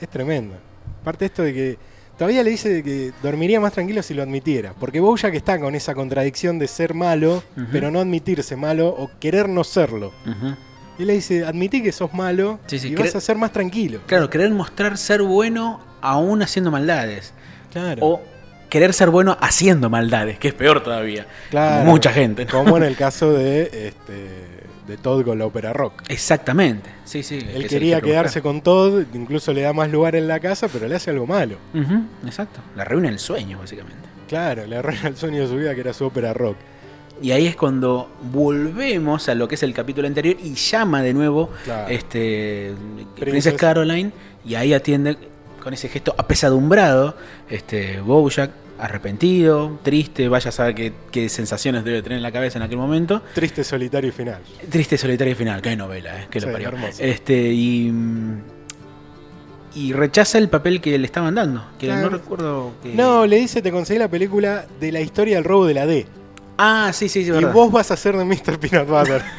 Es 0.00 0.08
tremendo. 0.08 0.54
Aparte 1.02 1.26
esto 1.26 1.42
de 1.42 1.54
que 1.54 1.78
todavía 2.18 2.42
le 2.42 2.50
dice 2.50 2.82
que 2.82 3.12
dormiría 3.22 3.60
más 3.60 3.72
tranquilo 3.72 4.02
si 4.02 4.14
lo 4.14 4.22
admitiera. 4.22 4.74
Porque 4.78 5.00
Bojack 5.00 5.34
está 5.34 5.58
con 5.58 5.74
esa 5.74 5.94
contradicción 5.94 6.58
de 6.58 6.68
ser 6.68 6.94
malo, 6.94 7.42
pero 7.72 7.90
no 7.90 8.00
admitirse 8.00 8.56
malo 8.56 8.88
o 8.88 9.10
querer 9.18 9.48
no 9.48 9.64
serlo. 9.64 10.12
Y 10.98 11.02
él 11.02 11.06
le 11.06 11.14
dice, 11.14 11.46
admití 11.46 11.82
que 11.82 11.92
sos 11.92 12.12
malo 12.12 12.58
Sí, 12.66 12.78
sí, 12.78 12.88
y 12.88 12.94
vas 12.94 13.14
a 13.14 13.20
ser 13.20 13.36
más 13.36 13.52
tranquilo. 13.52 14.00
Claro, 14.06 14.28
querer 14.28 14.50
mostrar 14.50 14.98
ser 14.98 15.22
bueno 15.22 15.80
aún 16.02 16.42
haciendo 16.42 16.70
maldades. 16.70 17.32
Claro. 17.72 18.04
O 18.04 18.22
querer 18.68 18.92
ser 18.92 19.10
bueno 19.10 19.36
haciendo 19.40 19.90
maldades, 19.90 20.38
que 20.38 20.48
es 20.48 20.54
peor 20.54 20.82
todavía. 20.82 21.26
Claro. 21.50 21.84
Mucha 21.86 22.12
gente. 22.12 22.44
¿no? 22.44 22.50
Como 22.50 22.76
en 22.76 22.82
el 22.82 22.96
caso 22.96 23.32
de, 23.32 23.62
este, 23.62 24.59
de 24.90 24.96
Todd 24.98 25.24
con 25.24 25.38
la 25.38 25.46
ópera 25.46 25.72
rock. 25.72 26.02
Exactamente. 26.08 26.90
Sí, 27.04 27.22
sí. 27.22 27.38
Él 27.54 27.66
quería 27.68 28.00
que 28.00 28.08
quedarse 28.08 28.42
con 28.42 28.60
Todd, 28.60 29.04
incluso 29.14 29.52
le 29.52 29.62
da 29.62 29.72
más 29.72 29.90
lugar 29.90 30.16
en 30.16 30.28
la 30.28 30.38
casa, 30.40 30.68
pero 30.68 30.86
le 30.88 30.96
hace 30.96 31.10
algo 31.10 31.26
malo. 31.26 31.56
Exacto. 32.26 32.60
La 32.76 32.84
reúne 32.84 33.08
el 33.08 33.18
sueño, 33.18 33.58
básicamente. 33.58 34.08
Claro, 34.28 34.66
le 34.66 34.76
arruina 34.76 35.08
el 35.08 35.16
sueño 35.16 35.40
de 35.42 35.48
su 35.48 35.56
vida 35.56 35.74
que 35.74 35.80
era 35.80 35.92
su 35.92 36.04
ópera 36.04 36.32
rock. 36.34 36.56
Y 37.22 37.32
ahí 37.32 37.46
es 37.46 37.56
cuando 37.56 38.08
volvemos 38.32 39.28
a 39.28 39.34
lo 39.34 39.46
que 39.46 39.54
es 39.56 39.62
el 39.62 39.74
capítulo 39.74 40.06
anterior 40.08 40.36
y 40.42 40.54
llama 40.54 41.02
de 41.02 41.12
nuevo 41.14 41.50
Claro. 41.64 41.88
este 41.88 42.72
Princess. 42.96 43.14
Princess 43.30 43.54
Caroline 43.54 44.10
y 44.44 44.54
ahí 44.54 44.72
atiende 44.72 45.16
con 45.62 45.74
ese 45.74 45.88
gesto 45.90 46.14
apesadumbrado 46.16 47.14
este 47.50 48.00
Bojack 48.00 48.50
arrepentido, 48.80 49.78
triste, 49.82 50.28
vaya 50.28 50.48
a 50.48 50.52
saber 50.52 50.74
qué, 50.74 50.92
qué 51.10 51.28
sensaciones 51.28 51.84
debe 51.84 52.02
tener 52.02 52.16
en 52.16 52.22
la 52.22 52.32
cabeza 52.32 52.58
en 52.58 52.62
aquel 52.62 52.78
momento. 52.78 53.22
Triste, 53.34 53.62
solitario 53.64 54.08
y 54.08 54.12
final. 54.12 54.40
Triste, 54.70 54.96
solitario 54.98 55.32
y 55.32 55.36
final, 55.36 55.60
qué 55.62 55.76
novela, 55.76 56.22
eh, 56.22 56.26
que 56.30 56.40
lo 56.40 56.50
parió. 56.52 56.68
hermoso. 56.68 57.02
Este 57.02 57.34
y 57.52 57.92
y 59.72 59.92
rechaza 59.92 60.36
el 60.38 60.48
papel 60.48 60.80
que 60.80 60.98
le 60.98 61.06
estaban 61.06 61.34
dando, 61.36 61.64
que 61.78 61.86
Claro. 61.86 62.02
no 62.10 62.16
recuerdo 62.16 62.72
que 62.82 62.92
No, 62.94 63.24
le 63.26 63.36
dice, 63.36 63.62
te 63.62 63.70
conseguí 63.70 64.00
la 64.00 64.08
película 64.08 64.66
de 64.80 64.90
la 64.90 65.00
historia 65.00 65.36
del 65.36 65.44
robo 65.44 65.64
de 65.66 65.74
la 65.74 65.86
D. 65.86 66.06
Ah, 66.62 66.90
sí, 66.92 67.08
sí, 67.08 67.22
sí, 67.22 67.28
y 67.28 67.32
verdad. 67.32 67.52
vos 67.54 67.72
vas 67.72 67.90
a 67.90 67.96
ser 67.96 68.16
de 68.16 68.24
Mr. 68.24 68.58
Peanut 68.58 68.88
Butter. 68.88 69.22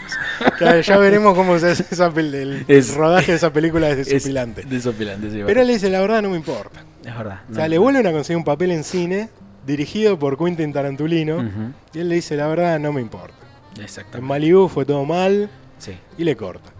Claro, 0.58 0.82
ya 0.82 0.98
veremos 0.98 1.36
cómo 1.36 1.60
se 1.60 1.70
hace 1.70 1.86
esa 1.92 2.08
el 2.08 2.66
Es- 2.68 2.96
rodaje 2.96 3.32
de 3.32 3.38
esa 3.38 3.54
película 3.54 3.90
es 3.92 4.00
Es 4.08 4.08
desopilante. 4.10 4.64
desopilante, 4.64 5.28
sí, 5.28 5.34
Pero 5.34 5.46
verdad. 5.46 5.62
él 5.62 5.68
le 5.68 5.74
dice, 5.74 5.90
la 5.92 6.02
verdad 6.02 6.22
no 6.24 6.32
me 6.32 6.38
importa. 6.38 6.84
Es 7.06 7.16
verdad. 7.16 7.42
O 7.52 7.54
sea, 7.54 7.68
le 7.68 7.78
vuelven 7.78 8.08
a 8.08 8.12
conseguir 8.12 8.38
un 8.38 8.44
papel 8.44 8.72
en 8.72 8.84
cine 8.84 9.30
dirigido 9.68 10.18
por 10.18 10.40
Quentin 10.40 10.74
Tarantulino 10.74 11.48
y 11.94 12.00
él 12.00 12.10
le 12.10 12.16
dice, 12.16 12.36
la 12.38 12.48
verdad, 12.48 12.80
no 12.80 12.92
me 12.92 13.02
importa. 13.02 13.36
En 13.78 13.84
Exactamente. 13.84 14.28
Malibu 14.28 14.68
fue 14.68 14.84
todo 14.86 15.06
mal 15.06 15.48
Sí. 15.78 15.96
y 16.18 16.24
le 16.24 16.36
corta. 16.36 16.72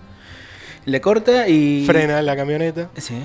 Le 0.86 1.00
corta 1.00 1.48
y. 1.48 1.86
Frena 1.86 2.20
la 2.24 2.36
camioneta, 2.36 2.90
Sí. 2.98 3.22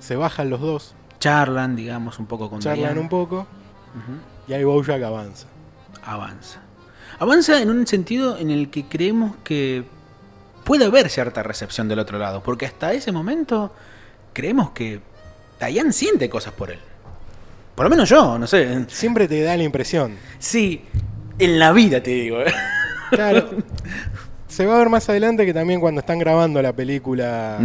se 0.00 0.16
bajan 0.16 0.50
los 0.50 0.60
dos, 0.60 0.94
Charlan, 1.18 1.76
digamos, 1.76 2.18
un 2.18 2.26
poco 2.26 2.50
con 2.50 2.60
charlan 2.60 2.98
un 2.98 3.08
poco 3.08 3.38
Ujú. 3.38 4.18
y 4.48 4.52
ahí 4.52 4.64
Bojack 4.64 5.02
avanza. 5.02 5.46
Avanza. 6.06 6.60
Avanza 7.18 7.60
en 7.60 7.70
un 7.70 7.86
sentido 7.86 8.38
en 8.38 8.50
el 8.50 8.70
que 8.70 8.84
creemos 8.84 9.36
que 9.44 9.84
puede 10.64 10.86
haber 10.86 11.08
cierta 11.10 11.42
recepción 11.42 11.88
del 11.88 11.98
otro 11.98 12.18
lado, 12.18 12.42
porque 12.42 12.66
hasta 12.66 12.92
ese 12.92 13.12
momento 13.12 13.72
creemos 14.32 14.70
que 14.70 15.00
Diane 15.60 15.92
siente 15.92 16.28
cosas 16.28 16.52
por 16.52 16.70
él. 16.70 16.78
Por 17.74 17.84
lo 17.84 17.90
menos 17.90 18.08
yo, 18.08 18.38
no 18.38 18.46
sé. 18.46 18.86
Siempre 18.88 19.28
te 19.28 19.42
da 19.42 19.56
la 19.56 19.62
impresión. 19.62 20.16
Sí, 20.38 20.82
en 21.38 21.58
la 21.58 21.72
vida 21.72 22.02
te 22.02 22.10
digo. 22.10 22.40
¿eh? 22.40 22.52
Claro. 23.10 23.50
Se 24.48 24.64
va 24.64 24.76
a 24.76 24.78
ver 24.78 24.88
más 24.88 25.08
adelante 25.10 25.44
que 25.44 25.52
también 25.52 25.80
cuando 25.80 26.00
están 26.00 26.18
grabando 26.18 26.62
la 26.62 26.72
película 26.72 27.58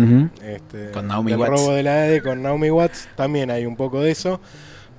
este, 0.44 0.92
Con 0.92 1.08
Naomi 1.08 1.32
del 1.32 1.40
Watts. 1.40 1.52
robo 1.52 1.74
de 1.74 1.84
la 1.84 2.08
EDE 2.08 2.22
con 2.22 2.42
Naomi 2.42 2.70
Watts, 2.70 3.08
también 3.16 3.50
hay 3.50 3.66
un 3.66 3.78
poco 3.78 4.02
de 4.02 4.12
eso. 4.12 4.42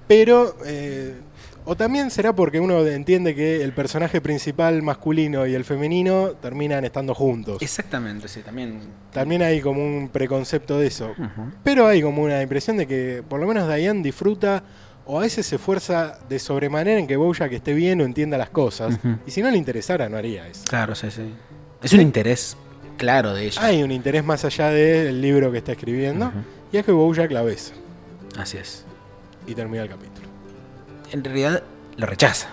Pero, 0.08 0.56
eh, 0.64 1.14
o 1.64 1.76
también 1.76 2.10
será 2.10 2.34
porque 2.34 2.60
uno 2.60 2.84
entiende 2.86 3.34
que 3.34 3.62
el 3.62 3.72
personaje 3.72 4.20
principal 4.20 4.82
masculino 4.82 5.46
y 5.46 5.54
el 5.54 5.64
femenino 5.64 6.30
terminan 6.40 6.84
estando 6.84 7.14
juntos. 7.14 7.62
Exactamente, 7.62 8.28
sí, 8.28 8.40
también. 8.40 8.80
También 9.12 9.42
hay 9.42 9.60
como 9.60 9.84
un 9.84 10.08
preconcepto 10.08 10.78
de 10.78 10.86
eso. 10.88 11.14
Pero 11.62 11.86
hay 11.86 12.02
como 12.02 12.22
una 12.22 12.42
impresión 12.42 12.76
de 12.76 12.86
que 12.86 13.22
por 13.28 13.40
lo 13.40 13.46
menos 13.46 13.72
Diane 13.72 14.02
disfruta 14.02 14.62
o 15.04 15.18
a 15.18 15.22
veces 15.22 15.46
se 15.46 15.56
esfuerza 15.56 16.18
de 16.28 16.38
sobremanera 16.38 16.98
en 16.98 17.06
que 17.06 17.16
Bojack 17.16 17.52
esté 17.52 17.74
bien 17.74 18.00
o 18.00 18.04
entienda 18.04 18.38
las 18.38 18.50
cosas. 18.50 18.98
Y 19.26 19.30
si 19.30 19.42
no 19.42 19.50
le 19.50 19.58
interesara, 19.58 20.08
no 20.08 20.16
haría 20.16 20.46
eso. 20.48 20.64
Claro, 20.68 20.94
sí, 20.94 21.10
sí. 21.10 21.32
Es 21.82 21.92
un 21.92 22.00
interés 22.00 22.56
claro 22.96 23.34
de 23.34 23.46
ella. 23.46 23.64
Hay 23.64 23.82
un 23.82 23.90
interés 23.90 24.24
más 24.24 24.44
allá 24.44 24.70
del 24.70 25.20
libro 25.20 25.50
que 25.50 25.58
está 25.58 25.72
escribiendo. 25.72 26.32
Y 26.72 26.76
es 26.76 26.84
que 26.84 26.92
Bojack 26.92 27.30
la 27.30 27.42
besa. 27.42 27.74
Así 28.36 28.58
es. 28.58 28.84
Y 29.46 29.54
termina 29.54 29.82
el 29.82 29.88
capítulo. 29.88 30.11
En 31.12 31.22
realidad 31.24 31.62
lo 31.96 32.06
rechaza. 32.06 32.48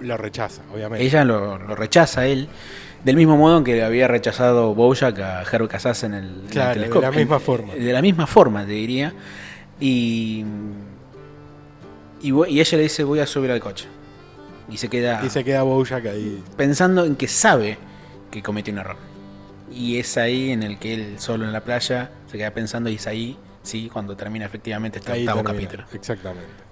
Lo 0.00 0.16
rechaza, 0.16 0.62
obviamente. 0.72 1.04
Ella 1.04 1.24
lo, 1.24 1.58
lo 1.58 1.74
rechaza 1.74 2.22
a 2.22 2.26
él. 2.26 2.48
Del 3.04 3.16
mismo 3.16 3.36
modo 3.36 3.58
en 3.58 3.64
que 3.64 3.82
había 3.82 4.08
rechazado 4.08 4.74
Bojack 4.74 5.18
a 5.18 5.42
Herbert 5.42 5.70
Casas 5.70 6.02
en 6.04 6.14
el, 6.14 6.24
en 6.24 6.40
el 6.44 6.48
Claro, 6.48 6.80
de 6.80 7.00
la 7.00 7.10
misma 7.10 7.36
En- 7.36 7.40
forma. 7.42 7.74
De 7.74 7.92
la 7.92 8.00
misma 8.02 8.26
forma, 8.26 8.64
te 8.64 8.72
diría. 8.72 9.12
Y, 9.78 10.44
y, 12.22 12.32
y 12.32 12.60
ella 12.60 12.76
le 12.78 12.82
dice, 12.84 13.04
voy 13.04 13.20
a 13.20 13.26
subir 13.26 13.50
al 13.50 13.60
coche. 13.60 13.86
Y 14.70 14.78
se 14.78 14.88
queda 14.88 15.20
Y 15.24 15.28
se 15.30 15.44
queda 15.44 15.62
Bojack 15.62 16.06
ahí. 16.06 16.42
pensando 16.56 17.04
en 17.04 17.16
que 17.16 17.28
sabe 17.28 17.76
que 18.30 18.42
cometió 18.42 18.72
un 18.72 18.80
error. 18.80 18.96
Y 19.70 19.98
es 19.98 20.16
ahí 20.16 20.50
en 20.50 20.62
el 20.62 20.78
que 20.78 20.94
él 20.94 21.14
solo 21.18 21.44
en 21.44 21.52
la 21.52 21.60
playa 21.62 22.10
se 22.30 22.38
queda 22.38 22.50
pensando 22.52 22.88
y 22.88 22.94
es 22.94 23.06
ahí, 23.06 23.36
sí, 23.62 23.90
cuando 23.92 24.16
termina 24.16 24.46
efectivamente 24.46 24.98
este 25.00 25.12
ahí 25.12 25.20
octavo 25.26 25.42
termina. 25.42 25.68
capítulo. 25.68 25.88
Exactamente. 25.92 26.63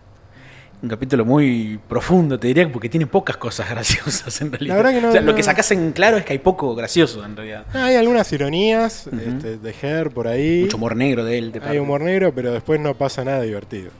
Un 0.82 0.88
capítulo 0.88 1.24
muy 1.24 1.78
profundo, 1.88 2.40
te 2.40 2.48
diría, 2.48 2.70
porque 2.70 2.88
tiene 2.88 3.06
pocas 3.06 3.36
cosas 3.36 3.70
graciosas 3.70 4.40
en 4.40 4.50
realidad. 4.50 4.76
verdad 4.76 4.90
que 4.90 5.00
no- 5.00 5.08
O 5.10 5.12
sea, 5.12 5.20
lo 5.20 5.34
que 5.34 5.42
sacas 5.44 5.70
en 5.70 5.92
claro 5.92 6.16
es 6.16 6.24
que 6.24 6.32
hay 6.32 6.40
poco 6.40 6.74
gracioso 6.74 7.24
en 7.24 7.36
realidad. 7.36 7.66
Hay 7.72 7.94
algunas 7.94 8.32
ironías 8.32 9.06
este, 9.06 9.58
de 9.58 9.74
Her 9.80 10.10
por 10.10 10.26
ahí. 10.26 10.62
Mucho 10.62 10.76
humor 10.78 10.96
negro 10.96 11.24
de 11.24 11.38
él. 11.38 11.52
De 11.52 11.58
Hay 11.60 11.64
parte. 11.64 11.80
humor 11.80 12.00
negro, 12.00 12.32
pero 12.34 12.52
después 12.52 12.80
no 12.80 12.94
pasa 12.94 13.24
nada 13.24 13.42
divertido. 13.42 13.90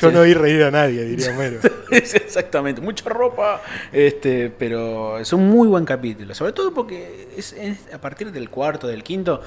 Yo 0.00 0.08
Sí. 0.10 0.14
no 0.14 0.20
oí 0.20 0.34
reír 0.34 0.62
a 0.64 0.70
nadie, 0.70 1.02
diría 1.04 1.30
Homero. 1.30 1.60
Exactamente, 1.92 2.80
mucha 2.80 3.08
ropa. 3.08 3.62
Este, 3.92 4.50
pero 4.50 5.18
es 5.18 5.32
un 5.32 5.48
muy 5.48 5.66
buen 5.68 5.84
capítulo. 5.84 6.34
Sobre 6.34 6.52
todo 6.52 6.74
porque 6.74 7.28
es, 7.36 7.52
es 7.52 7.78
a 7.94 7.98
partir 8.00 8.30
del 8.32 8.50
cuarto, 8.50 8.86
del 8.88 9.02
quinto, 9.02 9.40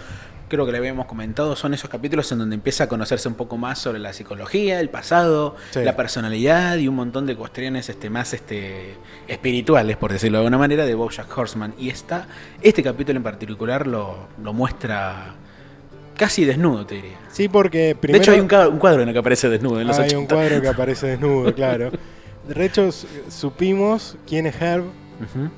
creo 0.51 0.65
que 0.65 0.71
le 0.73 0.77
habíamos 0.79 1.05
comentado, 1.05 1.55
son 1.55 1.73
esos 1.73 1.89
capítulos 1.89 2.31
en 2.31 2.39
donde 2.39 2.55
empieza 2.55 2.83
a 2.83 2.87
conocerse 2.87 3.27
un 3.27 3.35
poco 3.35 3.57
más 3.57 3.79
sobre 3.79 3.99
la 3.99 4.11
psicología, 4.13 4.79
el 4.81 4.89
pasado, 4.89 5.55
Sí. 5.71 5.79
la 5.83 5.95
personalidad 5.95 6.77
y 6.77 6.87
un 6.87 6.95
montón 6.95 7.25
de 7.25 7.35
cuestiones 7.35 7.87
este, 7.89 8.09
más 8.09 8.33
este, 8.33 8.95
espirituales, 9.27 9.95
por 9.97 10.11
decirlo 10.11 10.39
de 10.39 10.43
alguna 10.45 10.57
manera, 10.57 10.85
de 10.85 10.93
Bojack 10.93 11.35
Horseman. 11.37 11.73
Y 11.79 11.89
esta, 11.89 12.27
este 12.61 12.83
capítulo 12.83 13.17
en 13.17 13.23
particular 13.23 13.87
lo, 13.87 14.27
lo 14.43 14.53
muestra 14.53 15.35
casi 16.17 16.45
desnudo, 16.45 16.85
te 16.85 16.95
diría. 16.95 17.17
Sí, 17.31 17.47
porque 17.47 17.95
primero... 17.99 18.19
de 18.19 18.23
hecho, 18.23 18.31
hay 18.33 18.67
un, 18.67 18.77
cuadro 18.77 19.01
en 19.01 19.07
el 19.07 19.13
que 19.13 19.19
aparece 19.19 19.49
desnudo 19.49 19.81
en 19.81 19.87
los 19.87 19.97
Hay 19.97 20.07
80. 20.09 20.19
un 20.19 20.25
cuadro 20.27 20.61
que 20.61 20.67
aparece 20.67 21.07
desnudo, 21.07 21.55
claro. 21.55 21.91
De 22.47 22.65
hecho, 22.65 22.89
supimos 23.29 24.17
quién 24.27 24.45
es 24.47 24.61
Herb, 24.61 24.83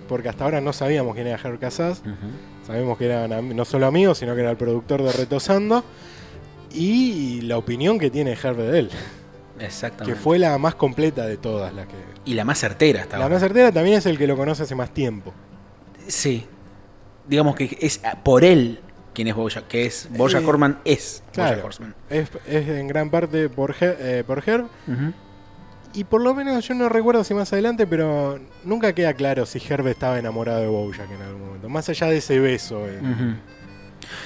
porque 0.08 0.30
hasta 0.30 0.44
ahora 0.44 0.62
no 0.62 0.72
sabíamos 0.74 1.16
quién 1.16 1.28
era 1.28 1.40
Herb 1.44 1.60
Casas. 1.60 2.02
Sabemos 2.66 2.98
que 2.98 3.06
eran 3.06 3.56
no 3.56 3.66
solo 3.66 3.86
amigos, 3.88 4.18
sino 4.20 4.34
que 4.36 4.42
era 4.42 4.52
el 4.52 4.58
productor 4.58 5.04
de 5.04 5.12
Retosando. 5.12 5.84
Y 6.74 7.42
la 7.42 7.58
opinión 7.58 8.00
que 8.00 8.10
tiene 8.10 8.32
Herb 8.32 8.58
de 8.58 8.80
él, 8.80 8.90
que 9.60 9.66
Exactamente. 9.66 10.20
fue 10.20 10.40
la 10.40 10.58
más 10.58 10.74
completa 10.76 11.26
de 11.28 11.38
todas 11.38 11.74
las 11.74 11.86
que... 11.88 11.94
Y 12.26 12.34
la 12.34 12.46
más 12.46 12.58
certera 12.60 13.02
hasta 13.02 13.18
La 13.18 13.26
ahora. 13.26 13.36
más 13.36 13.44
certera 13.44 13.72
también 13.72 13.98
es 13.98 14.06
el 14.08 14.18
que 14.18 14.26
lo 14.26 14.36
conoce 14.36 14.64
hace 14.64 14.74
más 14.76 14.92
tiempo. 14.92 15.34
Sí. 16.08 16.46
Digamos 17.28 17.56
que 17.56 17.78
es 17.80 18.02
por 18.24 18.44
él 18.44 18.80
quien 19.14 19.28
es 19.28 19.36
Bojack, 19.36 19.68
que 19.68 19.86
es 19.86 20.08
Bojack 20.10 20.42
Eh, 20.42 20.46
Horseman 20.48 20.80
es 20.84 21.22
claro. 21.32 21.52
Bojack 21.52 21.66
Horseman. 21.66 21.96
Es, 22.10 22.30
es 22.48 22.68
en 22.68 22.88
gran 22.88 23.12
parte 23.12 23.48
por, 23.50 23.76
Her- 23.76 23.98
eh, 24.00 24.24
por 24.26 24.42
Herb. 24.50 24.66
Ujú. 24.88 25.14
Y 25.94 26.06
por 26.06 26.22
lo 26.22 26.34
menos 26.34 26.68
yo 26.68 26.74
no 26.74 26.90
recuerdo 26.90 27.24
si 27.24 27.34
más 27.36 27.54
adelante, 27.54 27.86
pero 27.86 28.40
nunca 28.64 28.94
queda 28.94 29.14
claro 29.14 29.46
si 29.46 29.62
Herb 29.68 29.88
estaba 29.88 30.18
enamorado 30.18 30.62
de 30.62 30.68
Bojack 30.68 31.12
en 31.12 31.22
algún 31.22 31.46
momento. 31.46 31.70
Más 31.70 31.88
allá 31.90 32.08
de 32.08 32.18
ese 32.18 32.40
beso. 32.40 32.88
eh. 32.88 33.00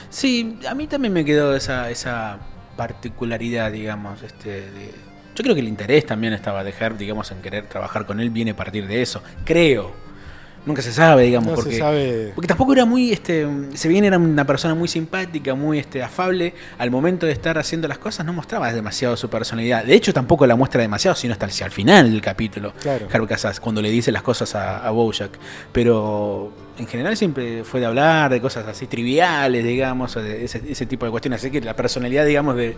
Sí, 0.09 0.57
a 0.69 0.73
mí 0.73 0.87
también 0.87 1.13
me 1.13 1.25
quedó 1.25 1.55
esa, 1.55 1.89
esa 1.89 2.39
particularidad, 2.77 3.71
digamos, 3.71 4.21
este, 4.23 4.49
de- 4.71 4.91
yo 5.35 5.43
creo 5.43 5.53
que 5.53 5.61
el 5.61 5.67
interés 5.67 6.05
también 6.05 6.33
estaba 6.33 6.63
de 6.63 6.73
Herb, 6.79 6.97
digamos, 6.97 7.31
en 7.31 7.41
querer 7.41 7.67
trabajar 7.67 8.05
con 8.05 8.19
él, 8.19 8.29
viene 8.31 8.51
a 8.51 8.55
partir 8.55 8.87
de 8.87 9.01
eso. 9.01 9.21
Creo. 9.45 9.91
Nunca 10.67 10.81
se 10.81 10.91
sabe, 10.91 11.23
digamos, 11.23 11.49
no 11.49 11.55
porque... 11.55 11.71
se 11.71 11.79
sabe. 11.79 12.31
Porque 12.35 12.47
tampoco 12.47 12.73
era 12.73 12.85
muy, 12.85 13.11
este, 13.11 13.47
si 13.73 13.87
bien 13.87 14.03
era 14.03 14.17
una 14.17 14.45
persona 14.45 14.75
muy 14.75 14.87
simpática, 14.87 15.55
muy 15.55 15.79
este, 15.79 16.03
afable, 16.03 16.53
al 16.77 16.91
momento 16.91 17.25
de 17.25 17.31
estar 17.31 17.57
haciendo 17.57 17.87
las 17.87 17.97
cosas 17.97 18.25
no 18.25 18.33
mostraba 18.33 18.71
demasiado 18.73 19.15
su 19.17 19.29
personalidad. 19.29 19.85
De 19.85 19.95
hecho, 19.95 20.13
tampoco 20.13 20.45
la 20.45 20.55
muestra 20.57 20.81
demasiado, 20.81 21.15
sino 21.15 21.33
hasta 21.33 21.45
el 21.45 21.71
final 21.71 22.11
del 22.11 22.21
capítulo. 22.21 22.73
Claro. 22.81 23.07
Harvey 23.11 23.27
Casas, 23.27 23.59
cuando 23.59 23.81
le 23.81 23.89
dice 23.89 24.11
las 24.11 24.21
cosas 24.21 24.53
a, 24.55 24.85
a 24.85 24.91
Bojack. 24.91 25.31
Pero 25.71 26.51
en 26.77 26.85
general 26.87 27.17
siempre 27.17 27.63
fue 27.63 27.79
de 27.79 27.85
hablar 27.85 28.31
de 28.31 28.41
cosas 28.41 28.67
así 28.67 28.87
triviales, 28.87 29.63
digamos, 29.63 30.15
de 30.15 30.43
ese, 30.45 30.61
ese 30.69 30.85
tipo 30.85 31.05
de 31.05 31.11
cuestiones. 31.11 31.39
Así 31.39 31.49
que 31.49 31.61
la 31.61 31.75
personalidad, 31.75 32.25
digamos, 32.25 32.55
de, 32.55 32.75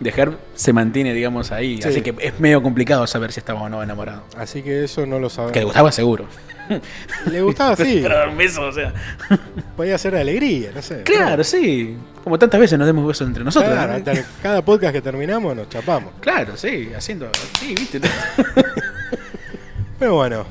de 0.00 0.10
Herb 0.16 0.38
se 0.54 0.72
mantiene, 0.72 1.12
digamos, 1.12 1.52
ahí. 1.52 1.80
Sí. 1.82 1.88
Así 1.88 2.02
que 2.02 2.14
es 2.18 2.40
medio 2.40 2.62
complicado 2.62 3.06
saber 3.06 3.32
si 3.32 3.40
estaba 3.40 3.60
o 3.62 3.68
no 3.68 3.82
enamorado. 3.82 4.22
Así 4.36 4.62
que 4.62 4.84
eso 4.84 5.06
no 5.06 5.18
lo 5.18 5.28
Que 5.28 5.34
le 5.34 5.36
sabemos. 5.50 5.64
gustaba 5.64 5.92
seguro. 5.92 6.26
Le 7.30 7.42
gustaba 7.42 7.72
así. 7.72 8.00
Pero 8.02 8.14
dar 8.16 8.28
un 8.28 8.36
beso, 8.36 8.62
o 8.62 8.72
sea. 8.72 8.92
Podía 9.76 9.98
ser 9.98 10.14
de 10.14 10.20
alegría, 10.20 10.70
no 10.74 10.82
sé. 10.82 11.02
Claro, 11.02 11.44
sí. 11.44 11.96
Como 12.22 12.38
tantas 12.38 12.60
veces 12.60 12.78
nos 12.78 12.86
demos 12.86 13.06
besos 13.06 13.26
entre 13.26 13.44
nosotros. 13.44 13.72
Claro, 13.72 13.92
¿no? 13.92 13.98
hasta 13.98 14.24
cada 14.42 14.64
podcast 14.64 14.92
que 14.92 15.02
terminamos 15.02 15.56
nos 15.56 15.68
chapamos. 15.68 16.12
Claro, 16.20 16.56
sí, 16.56 16.90
haciendo. 16.96 17.28
Sí, 17.58 17.74
viste. 17.74 18.00
Pero 19.98 20.14
bueno, 20.16 20.46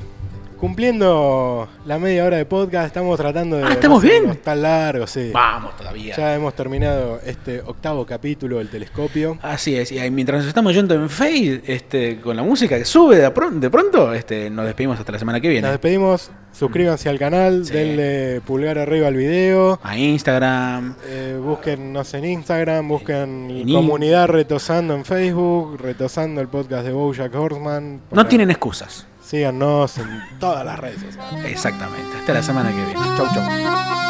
cumpliendo 0.62 1.68
la 1.86 1.98
media 1.98 2.24
hora 2.24 2.36
de 2.36 2.46
podcast, 2.46 2.86
estamos 2.86 3.18
tratando 3.18 3.56
de. 3.56 3.64
Ah, 3.64 3.72
¿estamos 3.72 4.00
no 4.00 4.08
bien? 4.08 4.36
tan 4.44 4.62
largo, 4.62 5.08
sí. 5.08 5.30
Vamos 5.34 5.76
todavía. 5.76 6.14
Ya 6.16 6.36
hemos 6.36 6.54
terminado 6.54 7.18
este 7.26 7.60
octavo 7.62 8.06
capítulo 8.06 8.58
del 8.58 8.68
telescopio. 8.70 9.36
Así 9.42 9.74
es, 9.76 9.90
y 9.90 9.98
mientras 10.12 10.38
nos 10.38 10.46
estamos 10.46 10.72
yendo 10.72 10.94
en 10.94 11.10
fade, 11.10 11.62
este, 11.66 12.20
con 12.20 12.36
la 12.36 12.44
música 12.44 12.78
que 12.78 12.84
sube 12.84 13.16
de, 13.16 13.28
pron- 13.34 13.58
de 13.58 13.70
pronto, 13.70 14.14
este, 14.14 14.50
nos 14.50 14.64
despedimos 14.64 15.00
hasta 15.00 15.10
la 15.10 15.18
semana 15.18 15.40
que 15.40 15.48
Nos 15.48 15.52
viene. 15.52 15.68
despedimos. 15.68 16.30
Suscríbanse 16.52 17.08
al 17.08 17.18
canal, 17.18 17.64
Sí. 17.66 17.72
denle 17.72 18.40
pulgar 18.42 18.78
arriba 18.78 19.08
al 19.08 19.16
video. 19.16 19.80
A 19.82 19.96
Instagram, 19.98 20.94
Eh, 21.08 21.40
búsquennos 21.42 22.14
en 22.14 22.24
Instagram, 22.24 22.86
busquen 22.86 23.50
En 23.50 23.68
in- 23.68 23.74
comunidad 23.74 24.28
Retosando 24.28 24.94
en 24.94 25.04
Facebook, 25.04 25.78
Retosando 25.80 26.40
el 26.40 26.46
podcast 26.48 26.84
de 26.86 26.92
Bojack 26.92 27.34
Horseman. 27.34 28.02
no 28.12 28.26
tienen 28.26 28.50
excusas. 28.50 29.06
Síganos 29.32 29.96
en 29.96 30.38
todas 30.38 30.62
las 30.62 30.78
redes 30.78 31.00
sociales. 31.00 31.46
Exactamente. 31.46 32.18
Hasta 32.18 32.34
la 32.34 32.42
semana 32.42 32.68
que 32.68 32.84
viene. 32.84 33.00
Chau, 33.16 33.26
chau. 33.32 34.01